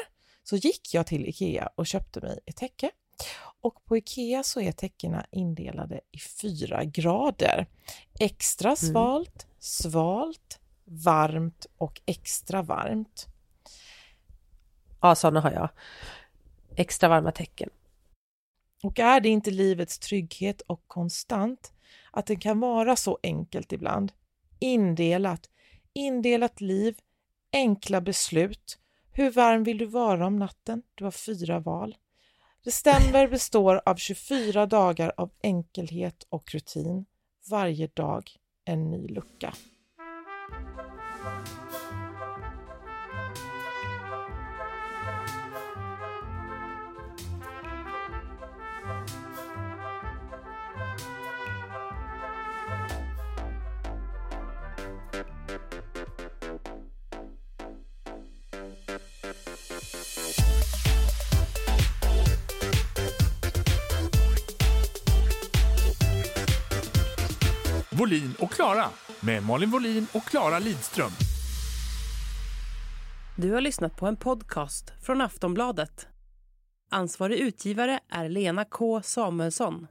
så 0.43 0.55
gick 0.55 0.93
jag 0.93 1.07
till 1.07 1.25
Ikea 1.25 1.69
och 1.75 1.87
köpte 1.87 2.21
mig 2.21 2.39
ett 2.45 2.55
täcke. 2.55 2.91
Och 3.61 3.85
på 3.85 3.97
Ikea 3.97 4.43
så 4.43 4.61
är 4.61 4.71
täckena 4.71 5.25
indelade 5.31 6.01
i 6.11 6.19
fyra 6.19 6.83
grader. 6.83 7.67
Extra 8.19 8.75
svalt, 8.75 9.47
svalt, 9.59 10.59
varmt 10.83 11.65
och 11.77 12.01
extra 12.05 12.61
varmt. 12.61 13.25
Ja, 15.01 15.15
sådana 15.15 15.39
har 15.39 15.51
jag. 15.51 15.69
Extra 16.75 17.09
varma 17.09 17.31
tecken. 17.31 17.69
Och 18.85 18.99
är 18.99 19.19
det 19.19 19.29
inte 19.29 19.51
livets 19.51 19.99
trygghet 19.99 20.61
och 20.61 20.81
konstant 20.87 21.73
att 22.11 22.25
det 22.25 22.35
kan 22.35 22.59
vara 22.59 22.95
så 22.95 23.19
enkelt 23.23 23.73
ibland? 23.73 24.11
Indelat, 24.59 25.49
indelat 25.93 26.61
liv, 26.61 26.97
enkla 27.53 28.01
beslut. 28.01 28.79
Hur 29.11 29.31
varm 29.31 29.63
vill 29.63 29.77
du 29.77 29.85
vara 29.85 30.27
om 30.27 30.35
natten? 30.35 30.81
Du 30.95 31.03
har 31.03 31.11
fyra 31.11 31.59
val. 31.59 31.95
December 32.63 33.27
består 33.27 33.81
av 33.85 33.95
24 33.95 34.65
dagar 34.65 35.13
av 35.17 35.31
enkelhet 35.43 36.27
och 36.29 36.51
rutin. 36.51 37.05
Varje 37.49 37.87
dag 37.87 38.31
en 38.65 38.91
ny 38.91 39.07
lucka. 39.07 39.53
Volin 68.05 68.35
och 68.39 68.51
Klara 68.51 68.85
med 69.19 69.43
Malin 69.43 69.69
Volin 69.69 70.07
och 70.13 70.23
Klara 70.23 70.59
Lidström. 70.59 71.11
Du 73.37 73.51
har 73.51 73.61
lyssnat 73.61 73.97
på 73.97 74.07
en 74.07 74.17
podcast 74.17 74.93
från 75.05 75.21
Aftonbladet. 75.21 76.07
Ansvarig 76.91 77.39
utgivare 77.39 77.99
är 78.09 78.29
Lena 78.29 78.65
K 78.65 79.01
Samuelsson. 79.01 79.87